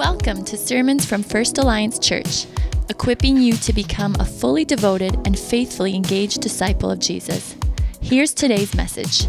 [0.00, 2.46] Welcome to Sermons from First Alliance Church,
[2.88, 7.54] equipping you to become a fully devoted and faithfully engaged disciple of Jesus.
[8.00, 9.26] Here's today's message.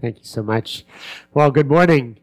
[0.00, 0.84] Thank you so much.
[1.32, 2.18] Well, good morning.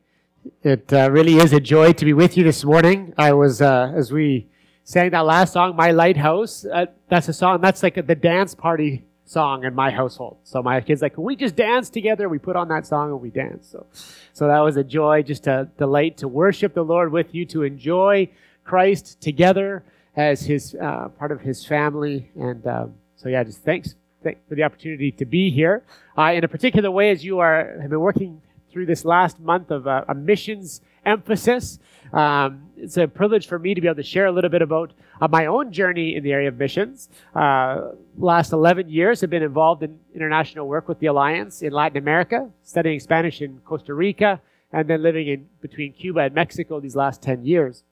[0.62, 3.14] It uh, really is a joy to be with you this morning.
[3.18, 4.50] I was, uh, as we
[4.84, 9.06] sang that last song, My Lighthouse, uh, that's a song, that's like the dance party
[9.30, 10.38] song in my household.
[10.44, 12.28] So my kids like, we just dance together.
[12.28, 13.68] We put on that song and we dance.
[13.70, 13.86] So,
[14.34, 17.62] so that was a joy, just a delight to worship the Lord with you, to
[17.62, 18.30] enjoy
[18.66, 19.84] Christ together
[20.16, 22.32] as his uh, part of his family.
[22.36, 23.94] And um, so yeah, just thanks,
[24.24, 25.84] thanks for the opportunity to be here.
[26.18, 28.42] Uh, in a particular way, as you are have been working
[28.72, 31.78] through this last month of uh, a missions emphasis.
[32.14, 34.92] Um, it's a privilege for me to be able to share a little bit about
[35.22, 37.10] uh, my own journey in the area of missions.
[37.36, 41.98] Uh, last 11 years I've been involved in international work with the Alliance in Latin
[41.98, 46.96] America, studying Spanish in Costa Rica, and then living in between Cuba and Mexico these
[46.96, 47.84] last 10 years.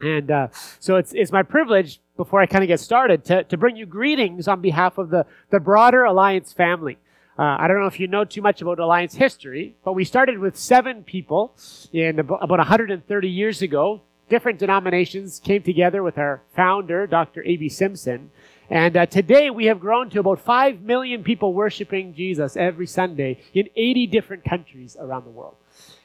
[0.00, 0.48] And uh,
[0.80, 3.86] so it's, it's my privilege, before I kind of get started, to, to bring you
[3.86, 6.98] greetings on behalf of the, the broader Alliance family.
[7.38, 10.38] Uh, I don't know if you know too much about Alliance history, but we started
[10.38, 11.54] with seven people
[11.92, 14.02] in about 130 years ago.
[14.28, 17.42] Different denominations came together with our founder, Dr.
[17.44, 17.70] A.B.
[17.70, 18.30] Simpson.
[18.68, 23.40] And uh, today we have grown to about 5 million people worshiping Jesus every Sunday
[23.54, 25.56] in 80 different countries around the world.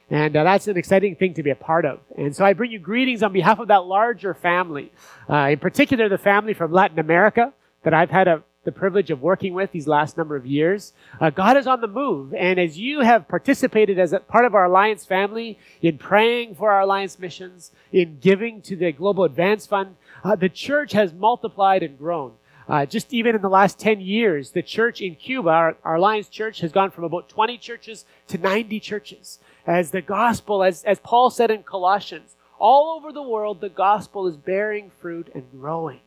[0.09, 1.99] And uh, that's an exciting thing to be a part of.
[2.17, 4.93] And so I bring you greetings on behalf of that larger family,
[5.29, 7.53] uh, in particular the family from Latin America
[7.83, 10.91] that I've had a the privilege of working with these last number of years.
[11.21, 12.33] Uh, God is on the move.
[12.33, 16.69] And as you have participated as a part of our Alliance family in praying for
[16.69, 21.81] our Alliance missions, in giving to the Global Advance Fund, uh, the church has multiplied
[21.81, 22.33] and grown.
[22.67, 26.27] Uh, just even in the last 10 years, the church in Cuba, our, our, Alliance
[26.27, 29.39] church, has gone from about 20 churches to 90 churches.
[29.65, 34.27] As the gospel, as, as Paul said in Colossians, all over the world, the gospel
[34.27, 36.01] is bearing fruit and growing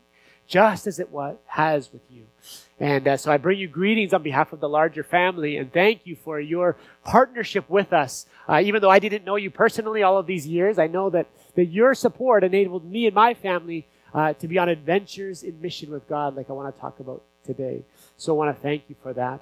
[0.50, 2.26] just as it was, has with you.
[2.80, 6.06] And uh, so I bring you greetings on behalf of the larger family and thank
[6.06, 8.26] you for your partnership with us.
[8.48, 11.28] Uh, even though I didn't know you personally all of these years, I know that,
[11.54, 15.90] that your support enabled me and my family uh, to be on adventures in mission
[15.92, 17.84] with God, like I want to talk about today.
[18.16, 19.40] So I want to thank you for that.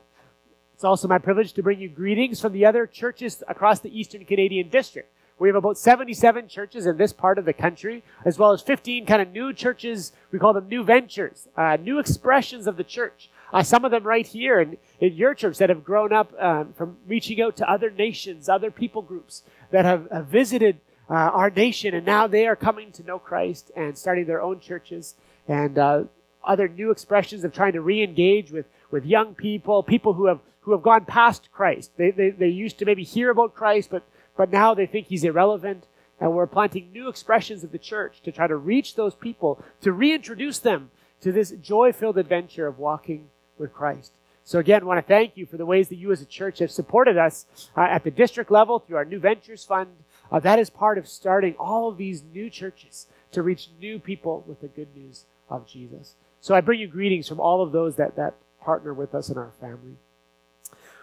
[0.75, 4.27] It's also my privilege to bring you greetings from the other churches across the Eastern
[4.27, 5.11] Canadian District.
[5.39, 9.07] We have about 77 churches in this part of the country, as well as 15
[9.07, 10.13] kind of new churches.
[10.33, 13.31] We call them new ventures, uh, new expressions of the church.
[13.53, 16.73] Uh, some of them right here in, in your church that have grown up um,
[16.73, 21.51] from reaching out to other nations, other people groups that have, have visited uh, our
[21.51, 25.15] nation, and now they are coming to know Christ and starting their own churches,
[25.47, 26.05] and uh,
[26.45, 30.73] other new expressions of trying to re-engage with, with young people, people who have who
[30.73, 31.93] have gone past Christ.
[31.97, 34.03] They, they, they used to maybe hear about Christ, but
[34.39, 35.89] but now they think he's irrelevant,
[36.21, 39.93] and we're planting new expressions of the church to try to reach those people, to
[39.93, 44.13] reintroduce them to this joy filled adventure of walking with Christ.
[44.45, 46.71] So, again, want to thank you for the ways that you as a church have
[46.71, 49.91] supported us uh, at the district level through our New Ventures Fund.
[50.31, 54.45] Uh, that is part of starting all of these new churches to reach new people
[54.47, 56.15] with the good news of Jesus.
[56.41, 59.37] So, I bring you greetings from all of those that, that partner with us in
[59.37, 59.97] our family.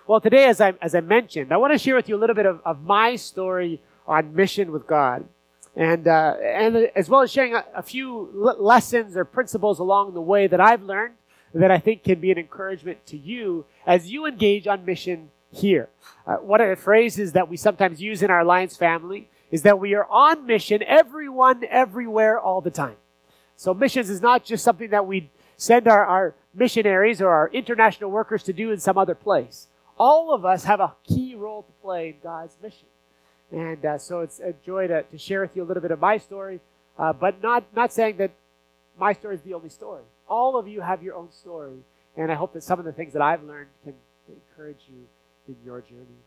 [0.07, 2.35] Well, today, as I, as I mentioned, I want to share with you a little
[2.35, 5.25] bit of, of my story on mission with God.
[5.75, 10.13] And, uh, and as well as sharing a, a few l- lessons or principles along
[10.13, 11.15] the way that I've learned
[11.55, 15.89] that I think can be an encouragement to you as you engage on mission here.
[16.27, 19.79] Uh, one of the phrases that we sometimes use in our Alliance family is that
[19.79, 22.97] we are on mission, everyone, everywhere, all the time.
[23.55, 28.11] So missions is not just something that we send our, our missionaries or our international
[28.11, 29.67] workers to do in some other place
[29.97, 32.87] all of us have a key role to play in God's mission.
[33.51, 35.99] And uh, so it's a joy to, to share with you a little bit of
[35.99, 36.59] my story,
[36.97, 38.31] uh, but not, not saying that
[38.99, 40.03] my story is the only story.
[40.27, 41.77] All of you have your own story,
[42.17, 43.93] and I hope that some of the things that I've learned can
[44.27, 45.05] encourage you
[45.47, 46.19] in your journey.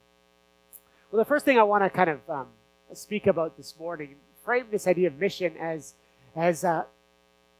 [1.11, 2.47] Well, the first thing I want to kind of um,
[2.93, 5.95] speak about this morning, frame this idea of mission as,
[6.37, 6.85] as uh,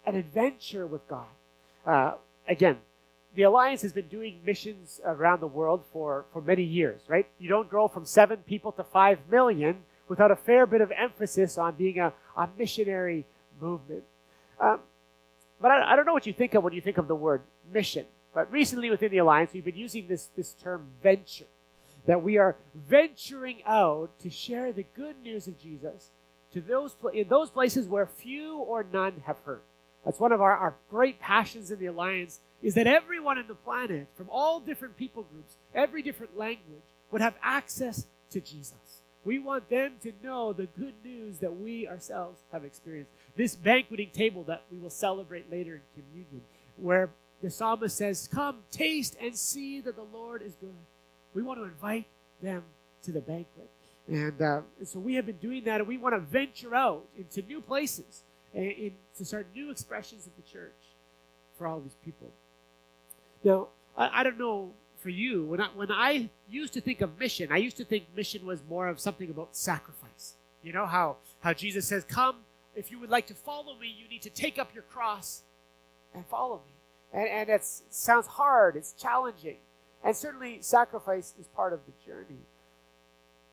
[0.07, 1.27] an adventure with God.
[1.85, 2.13] Uh,
[2.47, 2.77] again,
[3.39, 7.25] the Alliance has been doing missions around the world for, for many years, right?
[7.39, 9.77] You don't grow from seven people to five million
[10.09, 13.27] without a fair bit of emphasis on being a, a missionary
[13.61, 14.03] movement.
[14.59, 14.81] Um,
[15.61, 17.43] but I, I, don't know what you think of when you think of the word
[17.73, 18.07] mission.
[18.35, 21.47] But recently within the Alliance, we've been using this, this term venture,
[22.07, 26.11] that we are venturing out to share the good news of Jesus
[26.55, 29.61] to those in those places where few or none have heard.
[30.05, 33.55] That's one of our, our great passions in the Alliance is that everyone on the
[33.55, 39.03] planet, from all different people groups, every different language, would have access to Jesus.
[39.25, 43.11] We want them to know the good news that we ourselves have experienced.
[43.37, 46.43] This banqueting table that we will celebrate later in communion,
[46.77, 47.11] where
[47.43, 50.75] the psalmist says, Come, taste and see that the Lord is good.
[51.35, 52.07] We want to invite
[52.43, 52.65] them
[53.03, 53.71] to the banquet.
[54.09, 57.43] And, uh, so we have been doing that, and we want to venture out into
[57.43, 58.23] new places
[58.55, 60.73] and, and to start new expressions of the church
[61.59, 62.31] for all these people.
[63.49, 67.19] Now, I, I don't know for you, when I, when I used to think of
[67.19, 70.35] mission, I used to think mission was more of something about sacrifice.
[70.63, 72.37] You know how, how Jesus says, Come,
[72.75, 75.43] if you would like to follow me, you need to take up your cross
[76.15, 76.73] and follow me.
[77.19, 79.57] And, and it sounds hard, it's challenging.
[80.05, 82.43] And certainly, sacrifice is part of the journey.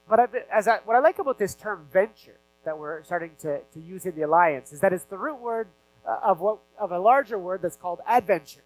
[0.09, 3.79] But as I, what I like about this term venture that we're starting to, to
[3.79, 5.67] use in the alliance is that it's the root word
[6.05, 8.61] uh, of what of a larger word that's called adventure.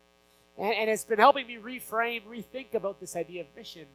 [0.59, 3.85] And, and it's been helping me reframe, rethink about this idea of mission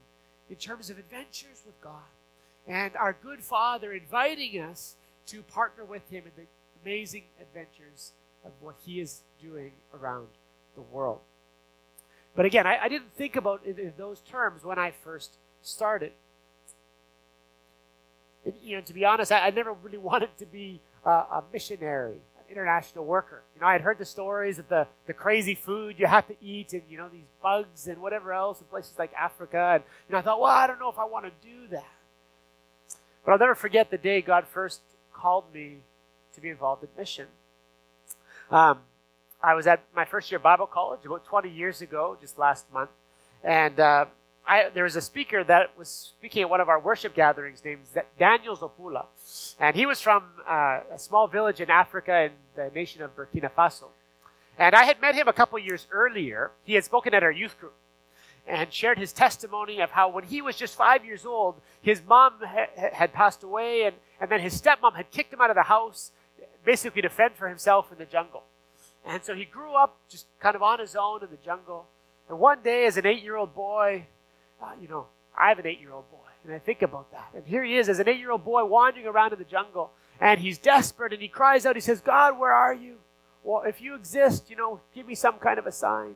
[0.48, 2.08] in terms of adventures with God.
[2.66, 4.96] And our good Father inviting us
[5.26, 6.46] to partner with Him in the
[6.82, 8.12] amazing adventures
[8.44, 10.28] of what He is doing around
[10.74, 11.20] the world.
[12.34, 16.12] But again, I, I didn't think about it in those terms when I first started.
[18.62, 22.16] You know, to be honest, I, I never really wanted to be uh, a missionary
[22.54, 23.42] international worker.
[23.54, 26.36] You know, I had heard the stories of the, the crazy food you have to
[26.40, 29.72] eat and, you know, these bugs and whatever else in places like Africa.
[29.74, 31.90] And, you know, I thought, well, I don't know if I want to do that.
[33.24, 34.80] But I'll never forget the day God first
[35.12, 35.78] called me
[36.34, 37.26] to be involved in mission.
[38.50, 38.80] Um,
[39.42, 42.90] I was at my first year Bible college about 20 years ago, just last month.
[43.42, 44.06] And uh,
[44.46, 47.80] I, there was a speaker that was speaking at one of our worship gatherings named
[48.18, 49.06] Daniel Zopula.
[49.58, 53.50] And he was from uh, a small village in Africa in the nation of Burkina
[53.50, 53.86] Faso.
[54.58, 56.50] And I had met him a couple years earlier.
[56.64, 57.74] He had spoken at our youth group
[58.46, 62.34] and shared his testimony of how when he was just five years old, his mom
[62.40, 65.62] ha- had passed away, and, and then his stepmom had kicked him out of the
[65.62, 66.10] house,
[66.64, 68.42] basically to fend for himself in the jungle.
[69.06, 71.86] And so he grew up just kind of on his own in the jungle.
[72.28, 74.06] And one day, as an eight year old boy,
[74.64, 75.06] uh, you know,
[75.36, 77.30] I have an eight year old boy, and I think about that.
[77.34, 79.90] And here he is as an eight year old boy wandering around in the jungle,
[80.20, 82.96] and he's desperate, and he cries out, he says, God, where are you?
[83.42, 86.14] Well, if you exist, you know, give me some kind of a sign.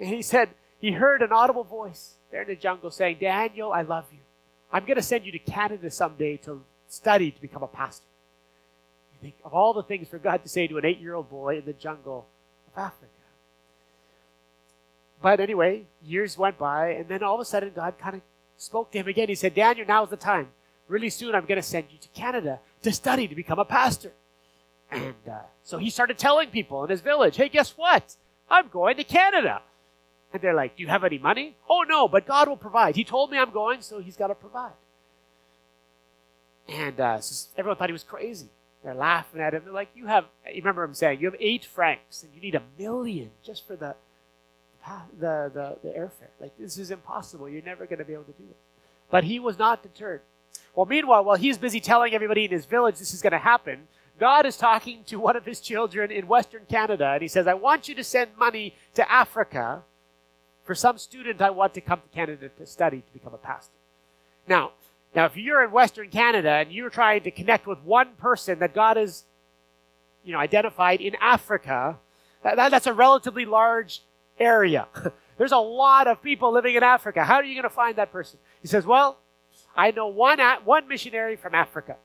[0.00, 3.82] And he said, he heard an audible voice there in the jungle saying, Daniel, I
[3.82, 4.18] love you.
[4.72, 8.06] I'm going to send you to Canada someday to study to become a pastor.
[9.12, 11.30] You think of all the things for God to say to an eight year old
[11.30, 12.26] boy in the jungle
[12.66, 13.13] of Africa.
[15.24, 18.20] But anyway, years went by, and then all of a sudden, God kind of
[18.58, 19.30] spoke to him again.
[19.30, 20.48] He said, Daniel, now's the time.
[20.86, 24.12] Really soon, I'm going to send you to Canada to study to become a pastor.
[24.90, 28.16] And uh, so he started telling people in his village, hey, guess what?
[28.50, 29.62] I'm going to Canada.
[30.30, 31.56] And they're like, do you have any money?
[31.70, 32.94] Oh, no, but God will provide.
[32.94, 34.76] He told me I'm going, so he's got to provide.
[36.68, 38.48] And uh, so everyone thought he was crazy.
[38.82, 39.62] They're laughing at him.
[39.64, 42.54] They're like, you have, you remember him saying, you have eight francs and you need
[42.54, 43.94] a million just for the
[45.18, 46.30] the, the, the airfare.
[46.40, 47.48] Like, this is impossible.
[47.48, 48.56] You're never going to be able to do it.
[49.10, 50.22] But he was not deterred.
[50.74, 53.88] Well, meanwhile, while he's busy telling everybody in his village this is going to happen,
[54.18, 57.54] God is talking to one of his children in Western Canada, and he says, I
[57.54, 59.82] want you to send money to Africa
[60.64, 63.74] for some student I want to come to Canada to study to become a pastor.
[64.48, 64.72] Now,
[65.14, 68.74] now, if you're in Western Canada and you're trying to connect with one person that
[68.74, 69.24] God has,
[70.24, 71.98] you know, identified in Africa,
[72.42, 74.02] that, that's a relatively large
[74.38, 74.88] area.
[75.38, 77.24] There's a lot of people living in Africa.
[77.24, 78.38] How are you going to find that person?
[78.62, 79.18] He says, Well,
[79.76, 81.96] I know one, one missionary from Africa.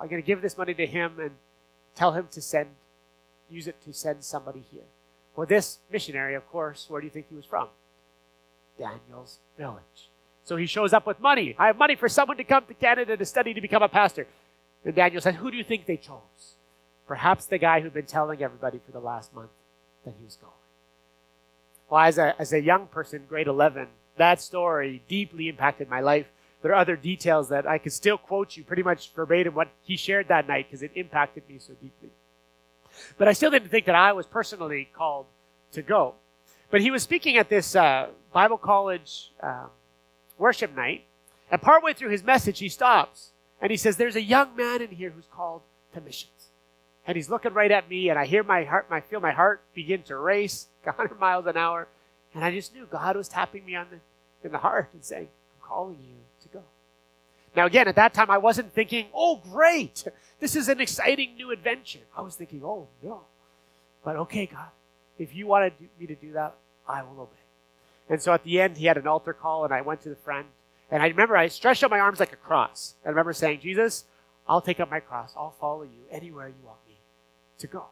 [0.00, 1.32] I'm going to give this money to him and
[1.94, 2.68] tell him to send,
[3.48, 4.82] use it to send somebody here.
[5.36, 7.68] Well, this missionary, of course, where do you think he was from?
[8.78, 10.10] Daniel's village.
[10.44, 11.54] So he shows up with money.
[11.58, 14.26] I have money for someone to come to Canada to study to become a pastor.
[14.84, 16.56] And Daniel says, Who do you think they chose?
[17.06, 19.50] Perhaps the guy who'd been telling everybody for the last month
[20.04, 20.52] that he was going.
[21.92, 26.24] Well, as a, as a young person, grade 11, that story deeply impacted my life.
[26.62, 29.98] There are other details that I could still quote you pretty much verbatim what he
[29.98, 32.08] shared that night because it impacted me so deeply.
[33.18, 35.26] But I still didn't think that I was personally called
[35.72, 36.14] to go.
[36.70, 39.68] But he was speaking at this uh, Bible college um,
[40.38, 41.04] worship night,
[41.50, 44.92] and partway through his message, he stops and he says, There's a young man in
[44.92, 45.60] here who's called
[45.92, 46.51] to missions.
[47.06, 49.60] And he's looking right at me, and I hear my heart, I feel my heart
[49.74, 50.68] begin to race.
[50.84, 51.88] 100 miles an hour.
[52.34, 55.28] And I just knew God was tapping me on the, in the heart and saying,
[55.28, 56.62] I'm calling you to go.
[57.54, 60.04] Now, again, at that time, I wasn't thinking, oh, great,
[60.40, 62.00] this is an exciting new adventure.
[62.16, 63.20] I was thinking, oh, no.
[64.04, 64.70] But okay, God,
[65.18, 66.54] if you wanted me to do that,
[66.88, 67.36] I will obey.
[68.08, 70.16] And so at the end, he had an altar call, and I went to the
[70.16, 70.46] front,
[70.90, 72.94] And I remember I stretched out my arms like a cross.
[73.02, 74.04] And I remember saying, Jesus,
[74.48, 75.32] I'll take up my cross.
[75.36, 76.91] I'll follow you anywhere you want me
[77.62, 77.86] to go.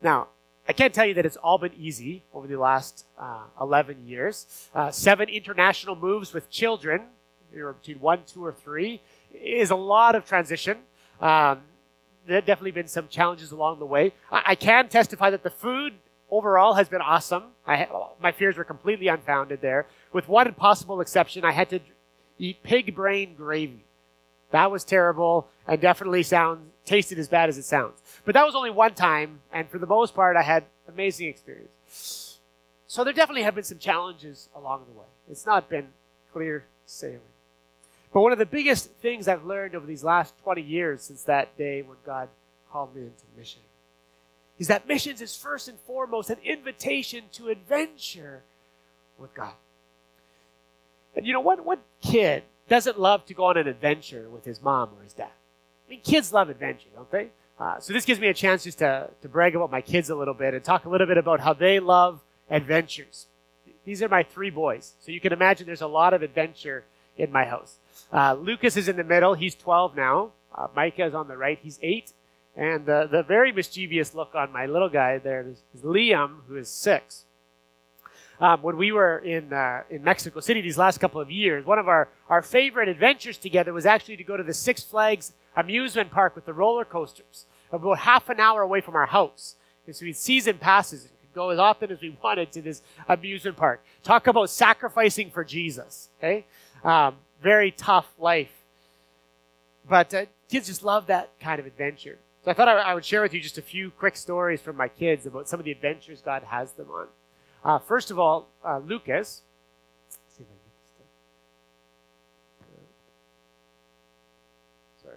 [0.00, 0.28] Now,
[0.68, 4.46] I can't tell you that it's all been easy over the last uh, 11 years.
[4.74, 7.02] Uh, seven international moves with children,
[7.52, 9.00] between one, two, or three,
[9.34, 10.78] is a lot of transition.
[11.20, 11.60] Um,
[12.26, 14.12] there have definitely been some challenges along the way.
[14.30, 15.94] I, I can testify that the food
[16.30, 17.44] overall has been awesome.
[17.66, 17.88] I,
[18.22, 19.86] my fears were completely unfounded there.
[20.12, 21.80] With one possible exception, I had to
[22.38, 23.84] eat pig brain gravy.
[24.50, 28.02] That was terrible and definitely sounds tasted as bad as it sounds.
[28.24, 32.38] But that was only one time, and for the most part, I had amazing experience.
[32.86, 35.06] So there definitely have been some challenges along the way.
[35.30, 35.88] It's not been
[36.32, 37.20] clear sailing.
[38.12, 41.56] But one of the biggest things I've learned over these last 20 years since that
[41.56, 42.28] day when God
[42.72, 43.60] called me into mission
[44.58, 48.42] is that missions is first and foremost an invitation to adventure
[49.18, 49.54] with God.
[51.14, 54.62] And you know, what, what kid doesn't love to go on an adventure with his
[54.62, 55.32] mom or his dad?
[55.86, 57.28] I mean, kids love adventure, don't they?
[57.58, 60.14] Uh, so this gives me a chance just to, to brag about my kids a
[60.14, 63.26] little bit and talk a little bit about how they love adventures.
[63.84, 64.94] These are my three boys.
[65.00, 66.84] So you can imagine there's a lot of adventure
[67.18, 67.76] in my house.
[68.12, 69.34] Uh, Lucas is in the middle.
[69.34, 70.30] He's 12 now.
[70.54, 71.58] Uh, Micah is on the right.
[71.60, 72.12] He's 8.
[72.56, 76.56] And the, the very mischievous look on my little guy there is, is Liam, who
[76.56, 77.24] is 6.
[78.40, 81.78] Um, when we were in, uh, in Mexico City these last couple of years, one
[81.78, 86.10] of our, our favorite adventures together was actually to go to the Six Flags amusement
[86.10, 89.56] park with the roller coasters, about half an hour away from our house.
[89.86, 92.62] And so we had season passes and could go as often as we wanted to
[92.62, 93.84] this amusement park.
[94.02, 96.08] Talk about sacrificing for Jesus.
[96.18, 96.46] Okay,
[96.82, 98.52] um, very tough life,
[99.86, 102.18] but uh, kids just love that kind of adventure.
[102.42, 104.74] So I thought I, I, would share with you just a few quick stories from
[104.76, 107.08] my kids about some of the adventures God has them on.
[107.64, 109.42] Uh, first of all, uh, Lucas.
[115.02, 115.16] Sorry.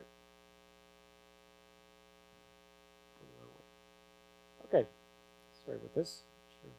[4.66, 4.88] Okay.
[5.66, 6.22] Sorry about this.
[6.62, 6.72] Sure.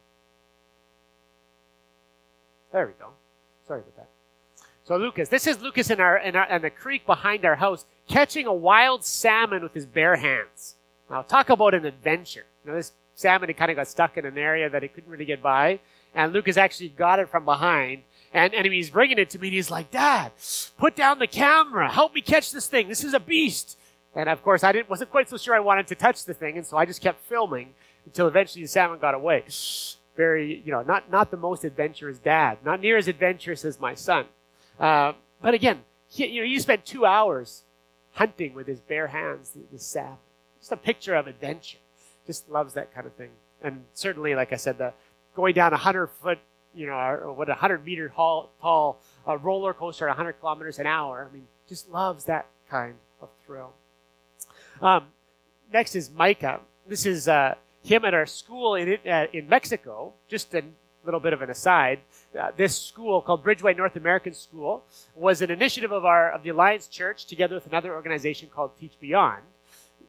[2.71, 3.09] There we go.
[3.67, 4.09] Sorry about that.
[4.83, 7.85] So Lucas, this is Lucas in our in, our, in the creek behind our house
[8.07, 10.75] catching a wild salmon with his bare hands.
[11.09, 12.45] Now, talk about an adventure.
[12.63, 15.09] You know, this salmon had kind of got stuck in an area that it couldn't
[15.09, 15.79] really get by,
[16.13, 18.03] and Lucas actually got it from behind.
[18.33, 20.33] And, and he's bringing it to me, and he's like, Dad,
[20.77, 21.89] put down the camera.
[21.89, 22.89] Help me catch this thing.
[22.89, 23.77] This is a beast.
[24.13, 26.57] And of course, I didn't, wasn't quite so sure I wanted to touch the thing,
[26.57, 27.73] and so I just kept filming
[28.05, 29.45] until eventually the salmon got away.
[30.17, 33.93] Very, you know, not, not the most adventurous dad, not near as adventurous as my
[33.95, 34.25] son.
[34.79, 35.79] Uh, but again,
[36.09, 37.63] he, you know, you spent two hours
[38.13, 40.17] hunting with his bare hands, the, the salmon.
[40.59, 41.77] Just a picture of adventure.
[42.25, 43.29] Just loves that kind of thing.
[43.61, 44.93] And certainly, like I said, the
[45.35, 46.39] going down a hundred foot,
[46.73, 50.79] you know, or what a hundred meter tall, tall uh, roller coaster at 100 kilometers
[50.79, 51.27] an hour.
[51.29, 53.73] I mean, just loves that kind of thrill.
[54.81, 55.05] Um,
[55.71, 56.59] next is Micah.
[56.87, 60.13] This is uh, him at our school in uh, in Mexico.
[60.27, 60.63] Just a
[61.03, 61.99] little bit of an aside.
[62.39, 64.83] Uh, this school called Bridgeway North American School
[65.15, 68.99] was an initiative of our of the Alliance Church together with another organization called Teach
[68.99, 69.43] Beyond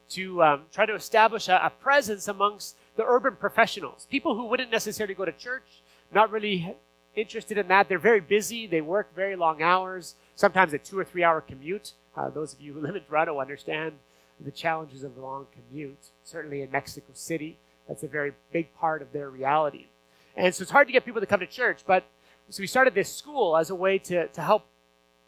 [0.09, 4.71] to um, try to establish a, a, presence amongst the urban professionals, people who wouldn't
[4.71, 5.81] necessarily go to church,
[6.13, 6.75] not really
[7.15, 7.89] interested in that.
[7.89, 8.67] They're very busy.
[8.67, 11.93] They work very long hours, sometimes a two or three hour commute.
[12.15, 13.93] Uh, those of you who live in Toronto understand
[14.39, 16.07] the challenges of the long commute.
[16.23, 19.87] Certainly in Mexico City, that's a very big part of their reality.
[20.35, 22.03] And so it's hard to get people to come to church, but
[22.49, 24.65] so we started this school as a way to, to help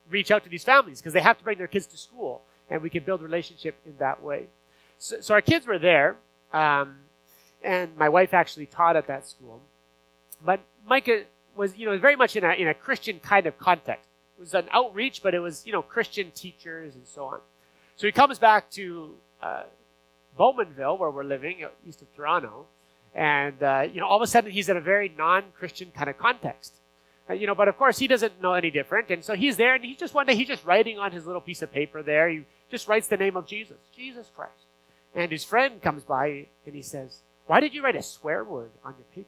[0.09, 2.81] reach out to these families because they have to bring their kids to school, and
[2.81, 4.45] we can build relationship in that way.
[4.99, 6.17] So, so our kids were there,
[6.53, 6.97] um,
[7.63, 9.61] and my wife actually taught at that school.
[10.45, 11.23] But Micah
[11.55, 14.07] was, you know, very much in a, in a Christian kind of context.
[14.37, 17.39] It was an outreach, but it was, you know, Christian teachers and so on.
[17.95, 19.63] So he comes back to uh,
[20.37, 22.65] Bowmanville, where we're living, east of Toronto,
[23.13, 26.17] and, uh, you know, all of a sudden he's in a very non-Christian kind of
[26.17, 26.75] context.
[27.29, 29.09] Uh, you know, but of course he doesn't know any different.
[29.09, 31.41] And so he's there and he's just one day, he's just writing on his little
[31.41, 32.29] piece of paper there.
[32.29, 34.68] He just writes the name of Jesus, Jesus Christ.
[35.15, 38.69] And his friend comes by and he says, why did you write a swear word
[38.85, 39.27] on your paper?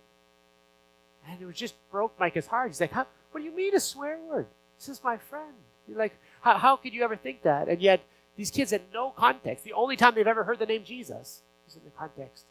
[1.27, 2.69] And it just broke Micah's heart.
[2.69, 4.45] He's like, what do you mean a swear word?
[4.77, 5.53] This is my friend.
[5.87, 7.67] You're like, how, how could you ever think that?
[7.67, 8.01] And yet
[8.35, 9.63] these kids had no context.
[9.63, 12.45] The only time they've ever heard the name Jesus was in the context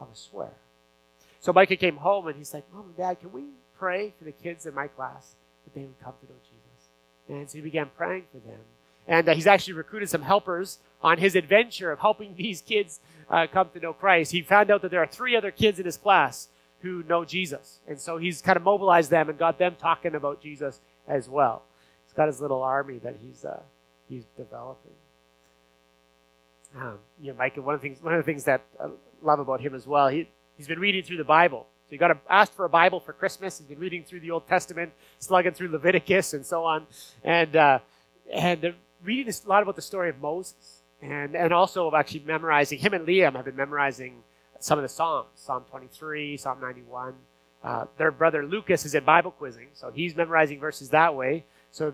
[0.00, 0.50] of a swear.
[1.40, 3.44] So Micah came home and he's like, Mom and Dad, can we
[3.78, 6.88] pray for the kids in my class that they would come to know Jesus?
[7.28, 8.60] And so he began praying for them.
[9.06, 13.00] And uh, he's actually recruited some helpers on his adventure of helping these kids
[13.30, 14.32] uh, come to know Christ.
[14.32, 16.48] He found out that there are three other kids in his class
[16.80, 17.78] who know Jesus.
[17.86, 21.62] And so he's kind of mobilized them and got them talking about Jesus as well.
[22.06, 23.60] He's got his little army that he's uh,
[24.08, 24.92] he's developing.
[26.76, 27.62] Um, you know, Micah.
[27.62, 28.88] One of the things one of the things that I
[29.22, 30.08] love about him as well.
[30.08, 31.66] He he's been reading through the Bible.
[31.86, 33.58] So he got to ask for a Bible for Christmas.
[33.58, 36.86] He's been reading through the Old Testament, slugging through Leviticus and so on,
[37.24, 37.78] and uh,
[38.32, 42.78] and reading a lot about the story of Moses, and and also actually memorizing.
[42.78, 44.22] Him and Liam have been memorizing
[44.60, 47.14] some of the Psalms, Psalm 23, Psalm 91.
[47.62, 51.44] Uh, their brother Lucas is in Bible quizzing, so he's memorizing verses that way.
[51.70, 51.86] So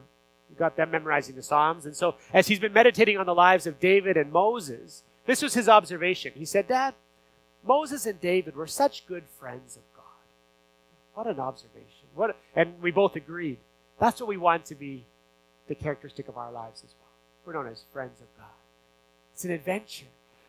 [0.50, 1.86] you got them memorizing the Psalms.
[1.86, 5.54] And so as he's been meditating on the lives of David and Moses, this was
[5.54, 6.32] his observation.
[6.34, 6.94] He said, Dad,
[7.66, 10.04] Moses and David were such good friends of God.
[11.14, 12.08] What an observation.
[12.14, 13.58] What a, and we both agreed.
[13.98, 15.04] That's what we want to be
[15.68, 17.08] the characteristic of our lives as well.
[17.46, 18.48] We're known as friends of God.
[19.34, 20.06] It's an adventure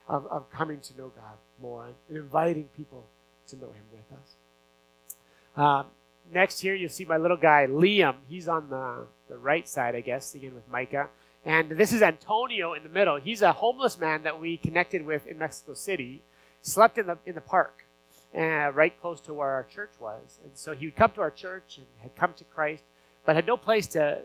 [0.07, 3.03] of, of coming to know God more and inviting people
[3.47, 4.35] to know Him with us.
[5.57, 5.85] Um,
[6.31, 8.15] next here, you'll see my little guy, Liam.
[8.29, 11.09] He's on the, the right side, I guess, again with Micah.
[11.45, 13.17] And this is Antonio in the middle.
[13.17, 16.21] He's a homeless man that we connected with in Mexico City.
[16.61, 17.85] Slept in the, in the park,
[18.35, 20.39] uh, right close to where our church was.
[20.43, 22.83] And so he would come to our church and had come to Christ,
[23.25, 24.19] but had no place to,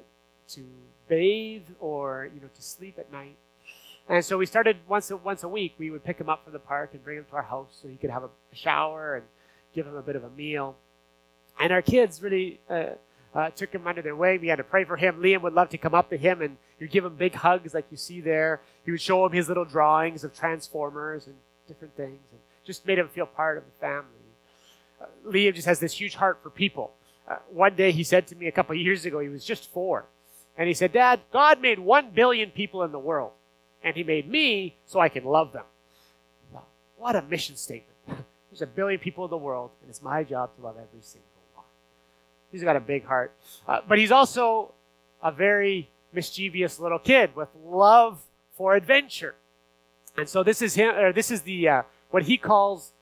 [0.48, 0.64] to
[1.08, 3.36] bathe or you know to sleep at night.
[4.10, 5.74] And so we started once a, once a week.
[5.78, 7.86] We would pick him up from the park and bring him to our house so
[7.86, 9.24] he could have a shower and
[9.72, 10.74] give him a bit of a meal.
[11.60, 12.86] And our kids really uh,
[13.34, 14.40] uh, took him under their wing.
[14.40, 15.20] We had to pray for him.
[15.22, 17.86] Liam would love to come up to him and he'd give him big hugs like
[17.90, 18.60] you see there.
[18.84, 21.36] He would show him his little drawings of transformers and
[21.68, 24.04] different things, and just made him feel part of the family.
[25.00, 26.90] Uh, Liam just has this huge heart for people.
[27.28, 30.06] Uh, one day he said to me a couple years ago, he was just four,
[30.58, 33.30] and he said, Dad, God made one billion people in the world,
[33.82, 35.64] and he made me so I can love them.
[36.96, 37.96] What a mission statement.
[38.50, 41.26] There's a billion people in the world, and it's my job to love every single
[41.54, 41.64] one.
[42.52, 43.32] He's got a big heart.
[43.66, 44.72] Uh, but he's also
[45.22, 48.20] a very mischievous little kid with love
[48.56, 49.34] for adventure.
[50.16, 52.92] And so this is him, or this is the uh, what he calls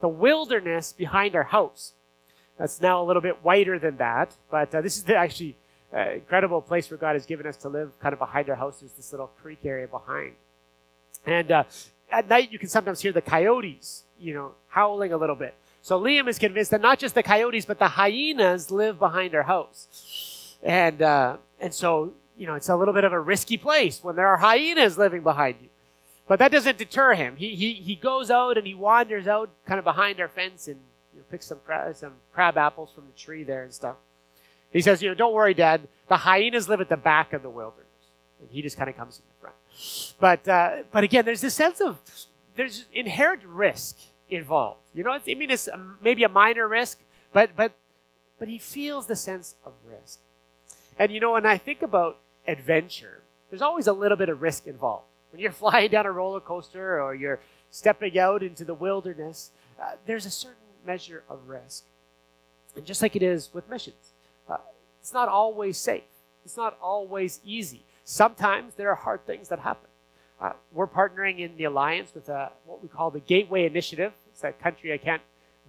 [0.00, 1.94] the wilderness behind our house.
[2.58, 5.56] That's now a little bit wider than that, but uh, this is the actually
[5.94, 8.80] uh, incredible place where God has given us to live, kind of behind our house.
[8.80, 10.32] There's this little creek area behind,
[11.26, 11.64] and uh,
[12.10, 15.54] at night you can sometimes hear the coyotes, you know, howling a little bit.
[15.82, 19.42] So Liam is convinced that not just the coyotes, but the hyenas live behind our
[19.42, 20.56] house.
[20.62, 24.16] And, uh, and so, you know, it's a little bit of a risky place when
[24.16, 25.68] there are hyenas living behind you.
[26.26, 27.36] But that doesn't deter him.
[27.36, 30.78] He, he, he goes out and he wanders out kind of behind our fence and
[31.12, 33.96] you know, picks some, crab, some crab apples from the tree there and stuff.
[34.74, 35.88] He says, you know, don't worry, Dad.
[36.08, 37.86] The hyenas live at the back of the wilderness.
[38.40, 39.56] And he just kind of comes in the front.
[40.20, 41.98] But, uh, but again, there's this sense of,
[42.56, 43.96] there's inherent risk
[44.28, 44.80] involved.
[44.94, 45.68] You know, I mean, it's
[46.02, 47.00] maybe a minor risk,
[47.32, 47.72] but but
[48.38, 50.20] but he feels the sense of risk.
[50.98, 54.66] And you know, when I think about adventure, there's always a little bit of risk
[54.66, 55.06] involved.
[55.32, 59.92] When you're flying down a roller coaster or you're stepping out into the wilderness, uh,
[60.06, 60.56] there's a certain
[60.86, 61.84] measure of risk.
[62.76, 64.13] And just like it is with missions,
[65.04, 66.02] it's not always safe.
[66.46, 67.84] It's not always easy.
[68.04, 69.90] Sometimes there are hard things that happen.
[70.40, 74.14] Uh, we're partnering in the alliance with a, uh, what we call the Gateway Initiative.
[74.32, 75.20] It's a country I can't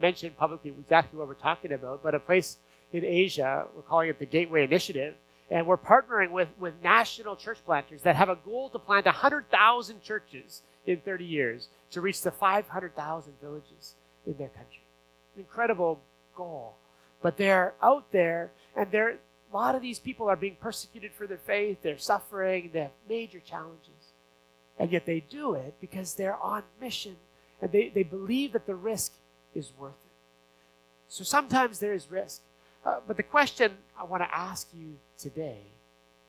[0.01, 2.59] mention publicly exactly what we're talking about, but a place
[2.93, 3.65] in Asia.
[3.75, 5.15] We're calling it the Gateway Initiative.
[5.51, 10.01] And we're partnering with, with national church planters that have a goal to plant 100,000
[10.01, 13.95] churches in 30 years to reach the 500,000 villages
[14.25, 14.83] in their country.
[15.35, 15.99] An incredible
[16.37, 16.75] goal.
[17.21, 19.17] But they're out there, and they're,
[19.55, 21.77] a lot of these people are being persecuted for their faith.
[21.81, 22.71] They're suffering.
[22.73, 24.11] They have major challenges.
[24.77, 27.15] And yet they do it because they're on mission
[27.61, 29.13] and they, they believe that the risk
[29.53, 30.11] is worth it.
[31.07, 32.41] So sometimes there is risk.
[32.85, 35.59] Uh, but the question I want to ask you today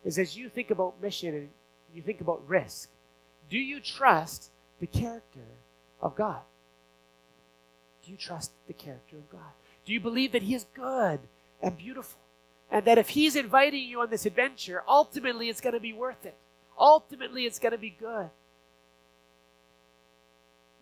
[0.05, 1.49] is as you think about mission and
[1.93, 2.89] you think about risk,
[3.51, 5.49] do you trust the character
[6.01, 6.43] of God?
[8.05, 9.53] Do you trust the character of God?
[9.85, 11.19] Do you believe that He is good
[11.61, 12.21] and beautiful?
[12.71, 16.27] And that if He's inviting you on this adventure, ultimately it's going to be worth
[16.27, 16.37] it?
[16.79, 18.29] Ultimately, it's going to be good.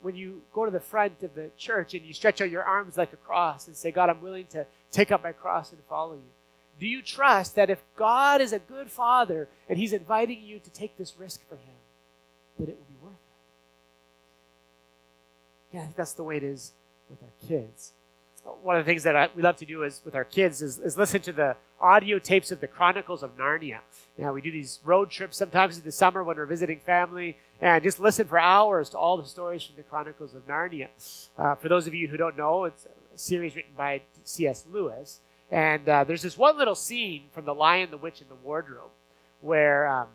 [0.02, 2.98] When you go to the front of the church and you stretch out your arms
[2.98, 6.14] like a cross and say, God, I'm willing to take up my cross and follow
[6.14, 6.30] you.
[6.78, 10.70] Do you trust that if God is a good father and he's inviting you to
[10.70, 11.76] take this risk for him,
[12.58, 13.12] that it will be worth
[15.70, 15.76] it?
[15.76, 16.72] Yeah, I think that's the way it is
[17.08, 17.92] with our kids
[18.62, 20.78] one of the things that I, we love to do is with our kids is,
[20.78, 23.78] is, listen to the audio tapes of the Chronicles of Narnia.
[24.16, 27.82] Know, we do these road trips sometimes in the summer when we're visiting family, and
[27.82, 30.88] just listen for hours to all the stories from the Chronicles of Narnia.
[31.36, 34.64] Uh, for those of you who don't know, it's a series written by C.S.
[34.72, 35.20] Lewis,
[35.50, 38.90] And uh, there's this one little scene from The Lion, the Witch, and the Wardrobe
[39.44, 40.08] where um,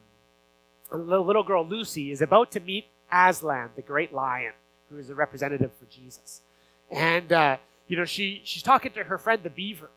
[0.92, 4.54] a little, little girl, Lucy, is about to meet Aslan, the great lion,
[4.90, 6.42] who is a representative for Jesus.
[6.90, 9.92] And, uh, you know, she, she's talking to her friend, the beaver.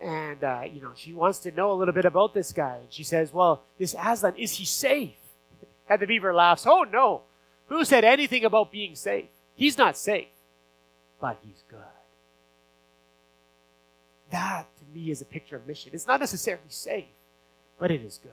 [0.00, 2.78] And, uh, you know, she wants to know a little bit about this guy.
[2.82, 5.14] And she says, Well, this Aslan, is he safe?
[5.88, 7.22] And the beaver laughs, Oh, no.
[7.68, 9.26] Who said anything about being safe?
[9.54, 10.28] He's not safe,
[11.20, 11.80] but he's good.
[14.30, 15.92] That, to me, is a picture of mission.
[15.94, 17.06] It's not necessarily safe,
[17.78, 18.32] but it is good.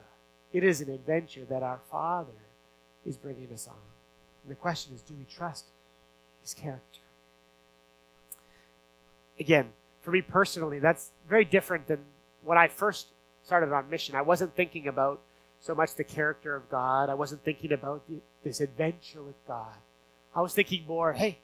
[0.51, 2.31] It is an adventure that our Father
[3.05, 3.75] is bringing us on.
[4.43, 5.65] And the question is do we trust
[6.41, 6.99] his character?
[9.39, 9.69] Again,
[10.03, 11.99] for me personally, that's very different than
[12.43, 13.07] when I first
[13.43, 14.15] started on mission.
[14.15, 15.19] I wasn't thinking about
[15.61, 17.09] so much the character of God.
[17.09, 19.75] I wasn't thinking about the, this adventure with God.
[20.35, 21.39] I was thinking more, hey,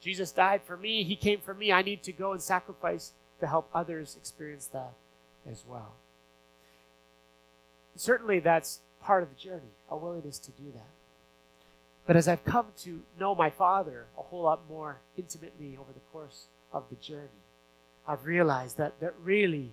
[0.00, 1.02] Jesus died for me.
[1.02, 1.72] He came for me.
[1.72, 4.92] I need to go and sacrifice to help others experience that
[5.50, 5.92] as well.
[7.96, 10.86] Certainly, that's part of the journey, a willingness to do that.
[12.06, 16.00] But as I've come to know my Father a whole lot more intimately over the
[16.12, 17.28] course of the journey,
[18.08, 19.72] I've realized that, that really,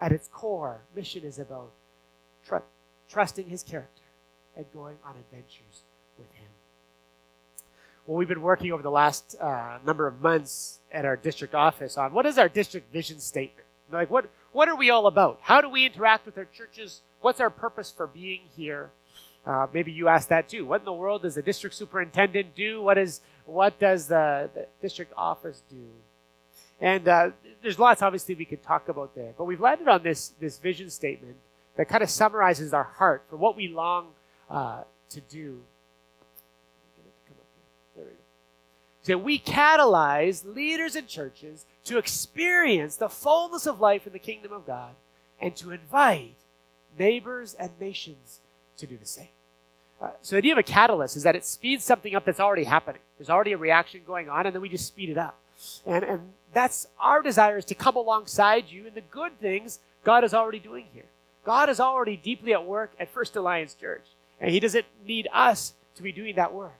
[0.00, 1.70] at its core, mission is about
[2.44, 2.56] tr-
[3.08, 4.02] trusting His character
[4.56, 5.84] and going on adventures
[6.18, 6.48] with Him.
[8.04, 11.96] Well, we've been working over the last uh, number of months at our district office
[11.96, 13.66] on what is our district vision statement?
[13.92, 15.38] Like, what, what are we all about?
[15.42, 17.02] How do we interact with our churches?
[17.20, 18.90] What's our purpose for being here?
[19.46, 20.66] Uh, maybe you ask that too.
[20.66, 22.82] What in the world does the district superintendent do?
[22.82, 25.86] What is what does the, the district office do?
[26.80, 27.30] And uh,
[27.62, 29.32] there's lots, obviously, we could talk about there.
[29.36, 31.36] But we've landed on this this vision statement
[31.76, 34.08] that kind of summarizes our heart for what we long
[34.50, 35.60] uh, to do.
[37.94, 38.16] There we go.
[39.02, 44.52] So we catalyze leaders and churches to experience the fullness of life in the kingdom
[44.52, 44.94] of God
[45.40, 46.34] and to invite
[46.98, 48.40] neighbors and nations
[48.76, 49.28] to do the same.
[50.00, 52.64] Uh, so the idea of a catalyst is that it speeds something up that's already
[52.64, 53.00] happening.
[53.18, 55.38] There's already a reaction going on, and then we just speed it up.
[55.84, 60.24] And, and that's our desire is to come alongside you in the good things God
[60.24, 61.04] is already doing here.
[61.44, 64.04] God is already deeply at work at First Alliance Church,
[64.40, 66.74] and He doesn't need us to be doing that work.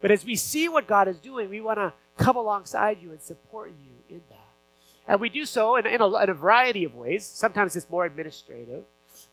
[0.00, 3.20] But as we see what God is doing, we want to come alongside you and
[3.20, 4.36] support you in that.
[5.06, 7.24] And we do so in, in, a, in a variety of ways.
[7.24, 8.84] Sometimes it's more administrative,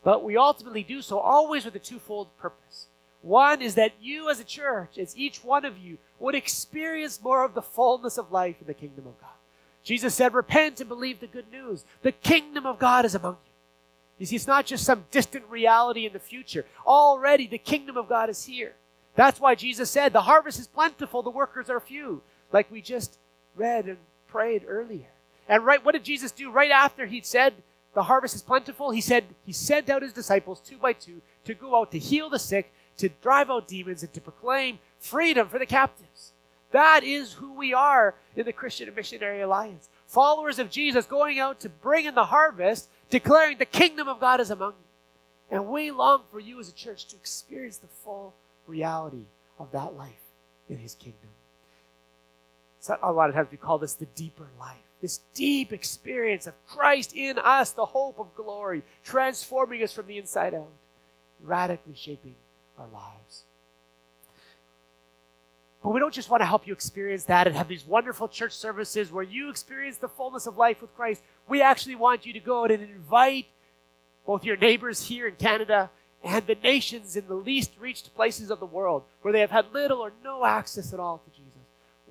[0.02, 2.86] but we ultimately do so always with a twofold purpose.
[3.22, 7.44] One is that you as a church, as each one of you, would experience more
[7.44, 9.30] of the fullness of life in the kingdom of God.
[9.88, 11.82] Jesus said, Repent and believe the good news.
[12.02, 13.52] The kingdom of God is among you.
[14.18, 16.66] You see, it's not just some distant reality in the future.
[16.86, 18.74] Already the kingdom of God is here.
[19.14, 22.20] That's why Jesus said, The harvest is plentiful, the workers are few,
[22.52, 23.16] like we just
[23.56, 23.96] read and
[24.26, 25.06] prayed earlier.
[25.48, 27.54] And right, what did Jesus do right after he said,
[27.94, 28.90] The harvest is plentiful?
[28.90, 32.28] He said, He sent out his disciples two by two to go out to heal
[32.28, 36.32] the sick, to drive out demons, and to proclaim freedom for the captives.
[36.70, 39.88] That is who we are in the Christian Missionary Alliance.
[40.06, 44.40] Followers of Jesus going out to bring in the harvest, declaring the kingdom of God
[44.40, 45.56] is among you.
[45.56, 48.34] And we long for you as a church to experience the full
[48.66, 49.24] reality
[49.58, 50.12] of that life
[50.68, 51.30] in his kingdom.
[52.80, 54.76] So a lot of times we call this the deeper life.
[55.00, 60.18] This deep experience of Christ in us, the hope of glory, transforming us from the
[60.18, 60.68] inside out,
[61.40, 62.34] radically shaping
[62.78, 63.44] our lives.
[65.88, 68.52] But we don't just want to help you experience that and have these wonderful church
[68.52, 71.22] services where you experience the fullness of life with Christ.
[71.48, 73.46] We actually want you to go out and invite
[74.26, 75.88] both your neighbors here in Canada
[76.22, 79.72] and the nations in the least reached places of the world where they have had
[79.72, 81.64] little or no access at all to Jesus.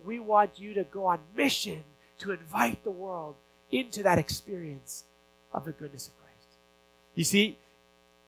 [0.04, 1.84] We want you to go on mission
[2.18, 3.36] to invite the world
[3.70, 5.04] into that experience
[5.54, 6.58] of the goodness of Christ.
[7.13, 7.58] You see,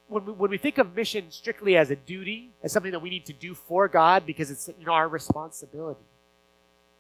[0.10, 3.10] when we, when we think of mission strictly as a duty, as something that we
[3.10, 6.02] need to do for God because it's you know our responsibility,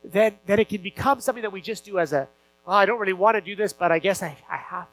[0.04, 2.28] then then it can become something that we just do as a,
[2.66, 4.92] well, I don't really want to do this, but I guess I, I have to.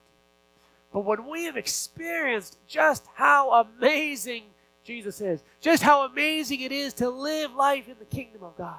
[0.93, 4.45] But when we have experienced just how amazing
[4.83, 8.79] Jesus is, just how amazing it is to live life in the kingdom of God,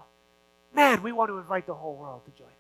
[0.74, 2.57] man, we want to invite the whole world to join.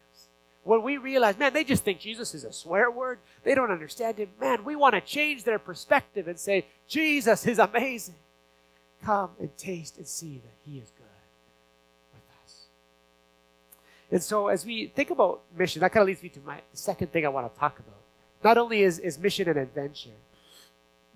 [0.67, 4.17] When we realize, man, they just think Jesus is a swear word, they don't understand
[4.17, 8.15] him, man, we want to change their perspective and say, Jesus is amazing.
[9.01, 11.06] Come and taste and see that he is good
[12.13, 12.65] with us.
[14.12, 17.13] And so, as we think about mission, that kind of leads me to my second
[17.13, 17.93] thing I want to talk about
[18.43, 20.10] not only is, is mission an adventure,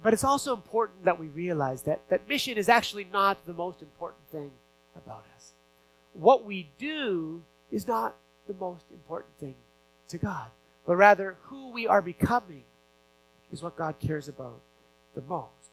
[0.02, 3.82] but it's also important that we realize that, that mission is actually not the most
[3.82, 4.52] important thing
[4.96, 5.52] about us.
[6.14, 8.16] What we do is not
[8.52, 9.56] the most important thing
[10.10, 10.48] to God.
[10.86, 12.64] but rather who we are becoming
[13.52, 14.60] is what God cares about
[15.16, 15.70] the most.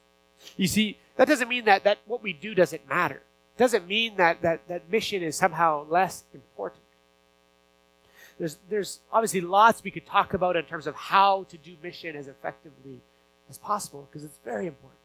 [0.57, 3.23] You see, that doesn't mean that, that what we do doesn't matter.
[3.57, 6.83] It doesn't mean that, that, that mission is somehow less important.
[8.39, 12.15] There's, there's obviously lots we could talk about in terms of how to do mission
[12.15, 13.01] as effectively
[13.51, 15.01] as possible because it's very important.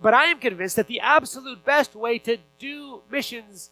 [0.00, 3.70] But I am convinced that the absolute best way to do missions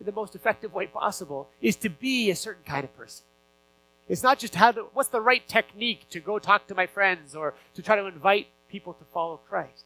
[0.00, 3.24] in the most effective way possible is to be a certain kind of person.
[4.08, 7.36] It's not just how to, what's the right technique to go talk to my friends
[7.36, 9.84] or to try to invite people to follow Christ.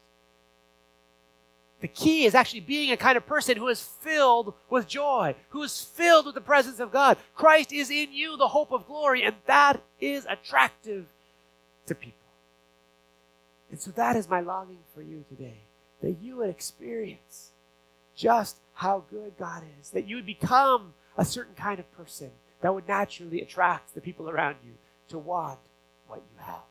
[1.81, 5.63] The key is actually being a kind of person who is filled with joy, who
[5.63, 7.19] is filled with the presence of God.
[7.35, 11.05] Christ is in you, the hope of glory, and that is attractive
[11.87, 12.17] to people.
[13.71, 15.59] And so that is my longing for you today
[16.01, 17.51] that you would experience
[18.15, 22.75] just how good God is, that you would become a certain kind of person that
[22.75, 24.73] would naturally attract the people around you
[25.09, 25.59] to want
[26.09, 26.63] what you have.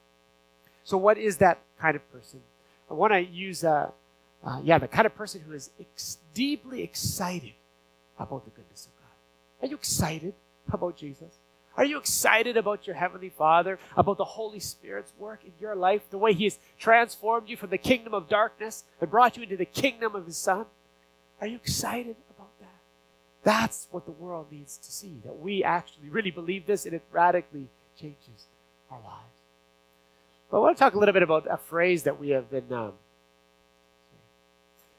[0.83, 2.41] So, what is that kind of person?
[2.89, 3.91] I want to use, uh,
[4.43, 7.53] uh, yeah, the kind of person who is ex- deeply excited
[8.19, 9.65] about the goodness of God.
[9.65, 10.33] Are you excited
[10.71, 11.37] about Jesus?
[11.75, 16.01] Are you excited about your Heavenly Father, about the Holy Spirit's work in your life,
[16.09, 19.57] the way He has transformed you from the kingdom of darkness and brought you into
[19.57, 20.65] the kingdom of His Son?
[21.41, 22.67] Are you excited about that?
[23.43, 27.04] That's what the world needs to see, that we actually really believe this and it
[27.12, 27.67] radically
[28.00, 28.48] changes
[28.89, 29.34] our lives.
[30.50, 32.72] But I want to talk a little bit about a phrase that we have been
[32.72, 32.93] um,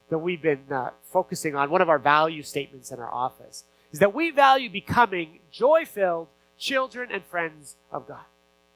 [0.09, 1.71] that we've been uh, focusing on.
[1.71, 6.27] One of our value statements in our office is that we value becoming joy-filled
[6.59, 8.25] children and friends of God.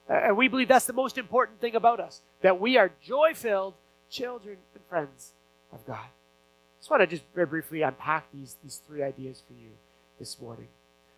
[0.10, 3.76] And we believe that's the most important thing about us, that we are joy-filled
[4.10, 5.34] children and friends
[5.72, 6.08] of God.
[6.80, 9.72] I just want to just very briefly unpack these, these three ideas for you
[10.18, 10.68] this morning.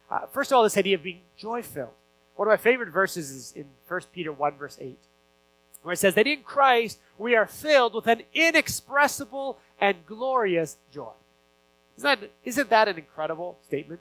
[0.09, 1.93] Uh, first of all, this idea of being joy-filled.
[2.35, 4.97] One of my favorite verses is in 1 Peter 1, verse 8
[5.83, 11.11] where it says that in Christ we are filled with an inexpressible and glorious joy.
[11.97, 13.99] Isn't that, isn't that an incredible statement?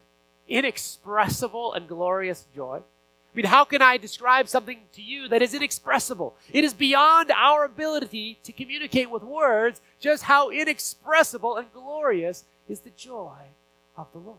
[0.48, 2.80] Inexpressible and glorious joy.
[3.32, 6.34] I mean, how can I describe something to you that is inexpressible?
[6.52, 12.80] It is beyond our ability to communicate with words just how inexpressible and glorious is
[12.80, 13.36] the joy
[13.96, 14.38] of the Lord.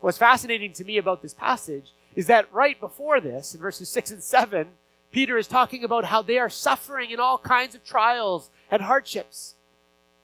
[0.00, 4.12] What's fascinating to me about this passage is that right before this, in verses 6
[4.12, 4.68] and 7,
[5.10, 9.54] Peter is talking about how they are suffering in all kinds of trials and hardships.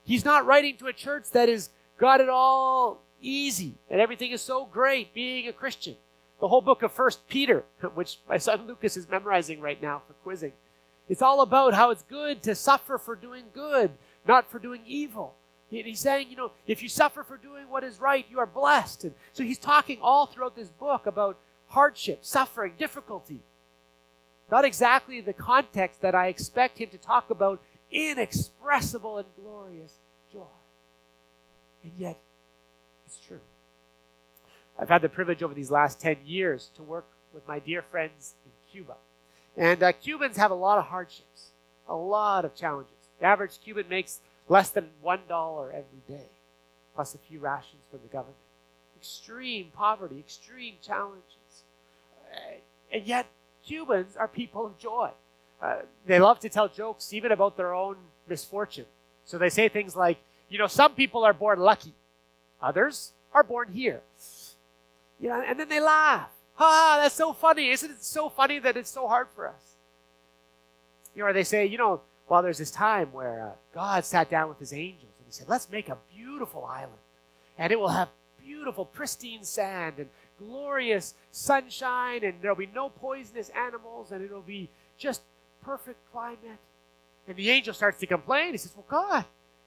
[0.05, 4.41] He's not writing to a church that has got it all easy and everything is
[4.41, 5.97] so great being a Christian.
[6.41, 10.15] The whole book of First Peter, which my son Lucas is memorizing right now for
[10.15, 10.53] quizzing,
[11.09, 13.93] it's all about how it's good to suffer for doing good,
[14.27, 15.35] not for doing evil.
[15.71, 19.05] He's saying, you know, if you suffer for doing what is right, you are blessed.
[19.05, 21.37] And so he's talking all throughout this book about
[21.69, 23.41] hardship, suffering, difficulty.
[24.51, 29.95] Not exactly the context that I expect him to talk about inexpressible and glorious
[30.33, 30.41] joy.
[31.83, 32.19] And yet,
[33.07, 33.41] it's true.
[34.79, 38.35] I've had the privilege over these last 10 years to work with my dear friends
[38.45, 38.95] in Cuba.
[39.57, 41.51] And uh, Cubans have a lot of hardships,
[41.89, 42.93] a lot of challenges.
[43.19, 46.29] The average Cuban makes less than $1 every day,
[46.95, 48.37] plus a few rations from the government.
[48.97, 51.65] Extreme poverty, extreme challenges.
[52.33, 52.59] Uh,
[52.93, 53.27] and yet,
[53.67, 55.11] Cubans are people of joy.
[55.61, 57.97] Uh, they love to tell jokes even about their own
[58.29, 58.87] misfortune.
[59.25, 61.95] So they say things like, you know, some people are born lucky,
[62.63, 64.01] others are born here.
[65.21, 66.31] You know, and then they laugh.
[66.59, 67.71] Ah, that's so funny.
[67.71, 69.75] Isn't it so funny that it's so hard for us?
[71.15, 74.31] You know, or they say, you know, well, there's this time where uh, God sat
[74.31, 76.93] down with his angels and he said, let's make a beautiful island.
[77.57, 78.09] And it will have
[78.45, 84.69] beautiful, pristine sand and glorious sunshine, and there'll be no poisonous animals, and it'll be
[84.97, 85.23] just
[85.63, 86.59] perfect climate.
[87.27, 88.53] And the angel starts to complain.
[88.53, 89.25] He says, Well, God,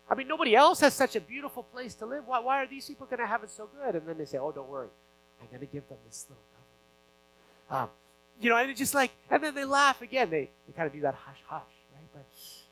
[0.10, 2.28] I mean, nobody else has such a beautiful place to live.
[2.28, 3.96] Why, why are these people going to have it so good?
[3.96, 4.88] And then they say, Oh, don't worry.
[5.49, 6.43] Going to give them this little
[7.69, 7.89] government.
[7.89, 7.89] Um,
[8.39, 10.30] you know, and it's just like, and then they laugh again.
[10.30, 11.62] They, they kind of do that hush hush,
[11.93, 12.08] right?
[12.13, 12.25] But,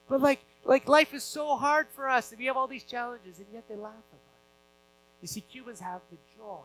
[0.08, 3.40] but like, like life is so hard for us, and we have all these challenges,
[3.40, 5.22] and yet they laugh about it.
[5.22, 6.62] You see, Cubans have the joy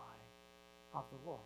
[0.95, 1.41] of the Lord.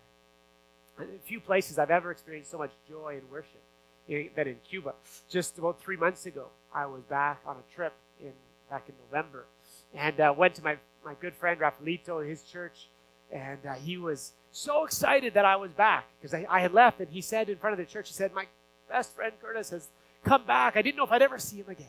[1.01, 3.63] In few places I've ever experienced so much joy and worship
[4.09, 4.95] than in Cuba.
[5.29, 8.33] Just about three months ago, I was back on a trip in
[8.69, 9.47] back in November,
[9.95, 12.89] and uh, went to my my good friend Rafaelito, his church,
[13.33, 17.01] and uh, he was so excited that I was back because I, I had left,
[17.01, 18.47] and he said in front of the church, he said, "My
[18.89, 19.89] best friend Curtis has
[20.25, 20.77] come back.
[20.77, 21.87] I didn't know if I'd ever see him again."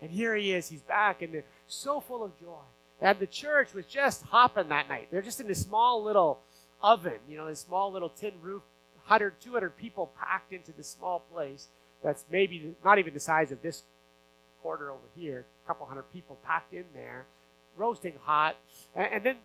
[0.00, 0.68] And here he is.
[0.68, 2.60] He's back, and they're so full of joy.
[3.00, 5.08] And the church was just hopping that night.
[5.10, 6.40] They're just in this small little
[6.82, 8.62] oven, you know, this small little tin roof
[9.06, 11.68] 100, 200 people packed into this small place
[12.02, 13.82] that's maybe not even the size of this
[14.62, 17.26] quarter over here, a couple hundred people packed in there,
[17.76, 18.56] roasting hot.
[18.94, 19.36] And, and then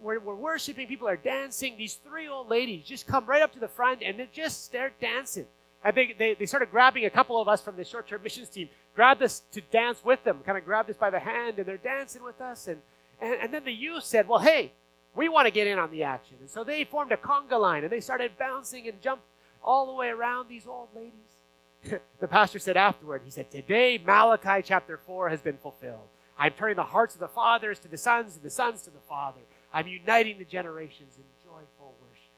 [0.00, 1.76] we're, we're worshiping, people are dancing.
[1.76, 4.92] These three old ladies just come right up to the front and they just start
[5.00, 5.46] dancing.
[5.84, 8.68] And they, they, started grabbing a couple of us from the short term missions team,
[8.96, 11.76] grabbed us to dance with them, kind of grabbed us by the hand, and they're
[11.76, 12.66] dancing with us.
[12.66, 12.80] And,
[13.20, 14.72] and, and then the youth said, Well, hey,
[15.14, 16.36] we want to get in on the action.
[16.40, 19.24] And so they formed a conga line and they started bouncing and jumped
[19.62, 22.00] all the way around these old ladies.
[22.20, 26.08] the pastor said afterward, he said, Today Malachi chapter 4 has been fulfilled.
[26.38, 29.00] I'm turning the hearts of the fathers to the sons and the sons to the
[29.08, 29.40] father.
[29.72, 32.32] I'm uniting the generations in joyful worship.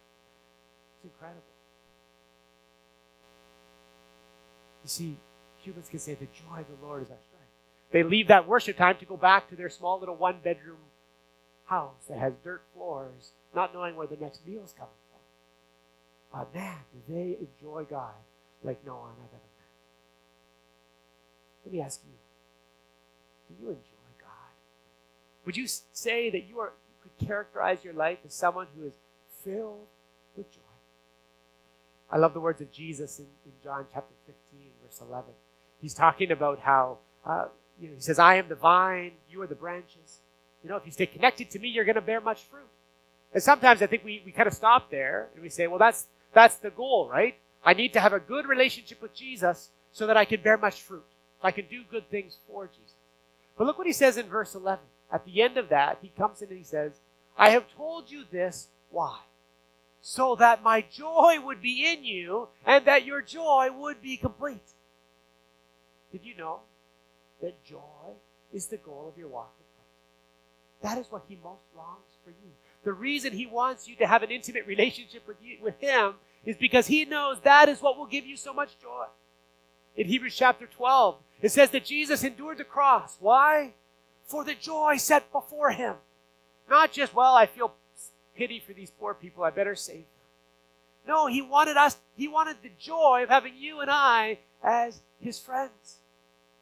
[0.97, 1.43] It's incredible.
[4.85, 5.17] You see,
[5.59, 7.47] humans can say, The joy of the Lord is our strength.
[7.93, 10.79] They leave that worship time to go back to their small little one bedroom
[11.67, 16.41] house that has dirt floors, not knowing where the next meal is coming from.
[16.41, 18.15] But man, do they enjoy God
[18.63, 19.71] like no one I've ever met.
[21.65, 22.13] Let me ask you,
[23.49, 24.53] do you enjoy God?
[25.47, 26.73] Would you say that you are
[27.27, 28.95] characterize your life as someone who is
[29.45, 29.87] filled
[30.37, 30.61] with joy?
[32.11, 35.31] I love the words of Jesus in, in John chapter 15, verse 11.
[35.81, 37.47] He's talking about how, uh,
[37.81, 40.19] you know, he says, I am the vine, you are the branches.
[40.63, 42.69] You know, if you stay connected to me, you're going to bear much fruit.
[43.33, 46.07] And sometimes I think we, we kind of stop there and we say, well, that's,
[46.33, 47.37] that's the goal, right?
[47.65, 50.83] I need to have a good relationship with Jesus so that I can bear much
[50.83, 51.05] fruit.
[51.43, 52.95] I can do good things for Jesus.
[53.57, 54.85] But look what he says in verse 11.
[55.13, 56.93] At the end of that, he comes in and he says,
[57.37, 58.69] I have told you this.
[58.91, 59.19] Why?
[60.03, 64.73] So that my joy would be in you and that your joy would be complete.
[66.13, 66.61] Did you know
[67.41, 68.15] that joy
[68.53, 70.97] is the goal of your walk with Christ?
[70.97, 72.51] That is what he most longs for you.
[72.83, 76.15] The reason he wants you to have an intimate relationship with, you, with him
[76.45, 79.05] is because he knows that is what will give you so much joy.
[79.97, 83.17] In Hebrews chapter 12, it says that Jesus endured the cross.
[83.21, 83.75] Why?
[84.25, 85.97] For the joy set before him.
[86.71, 87.75] Not just, well, I feel
[88.37, 90.07] pity for these poor people, I better save them.
[91.09, 95.39] No, he wanted us, he wanted the joy of having you and I as his
[95.39, 95.97] friends.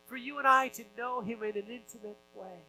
[0.07, 2.65] For you and I to know him in an intimate way.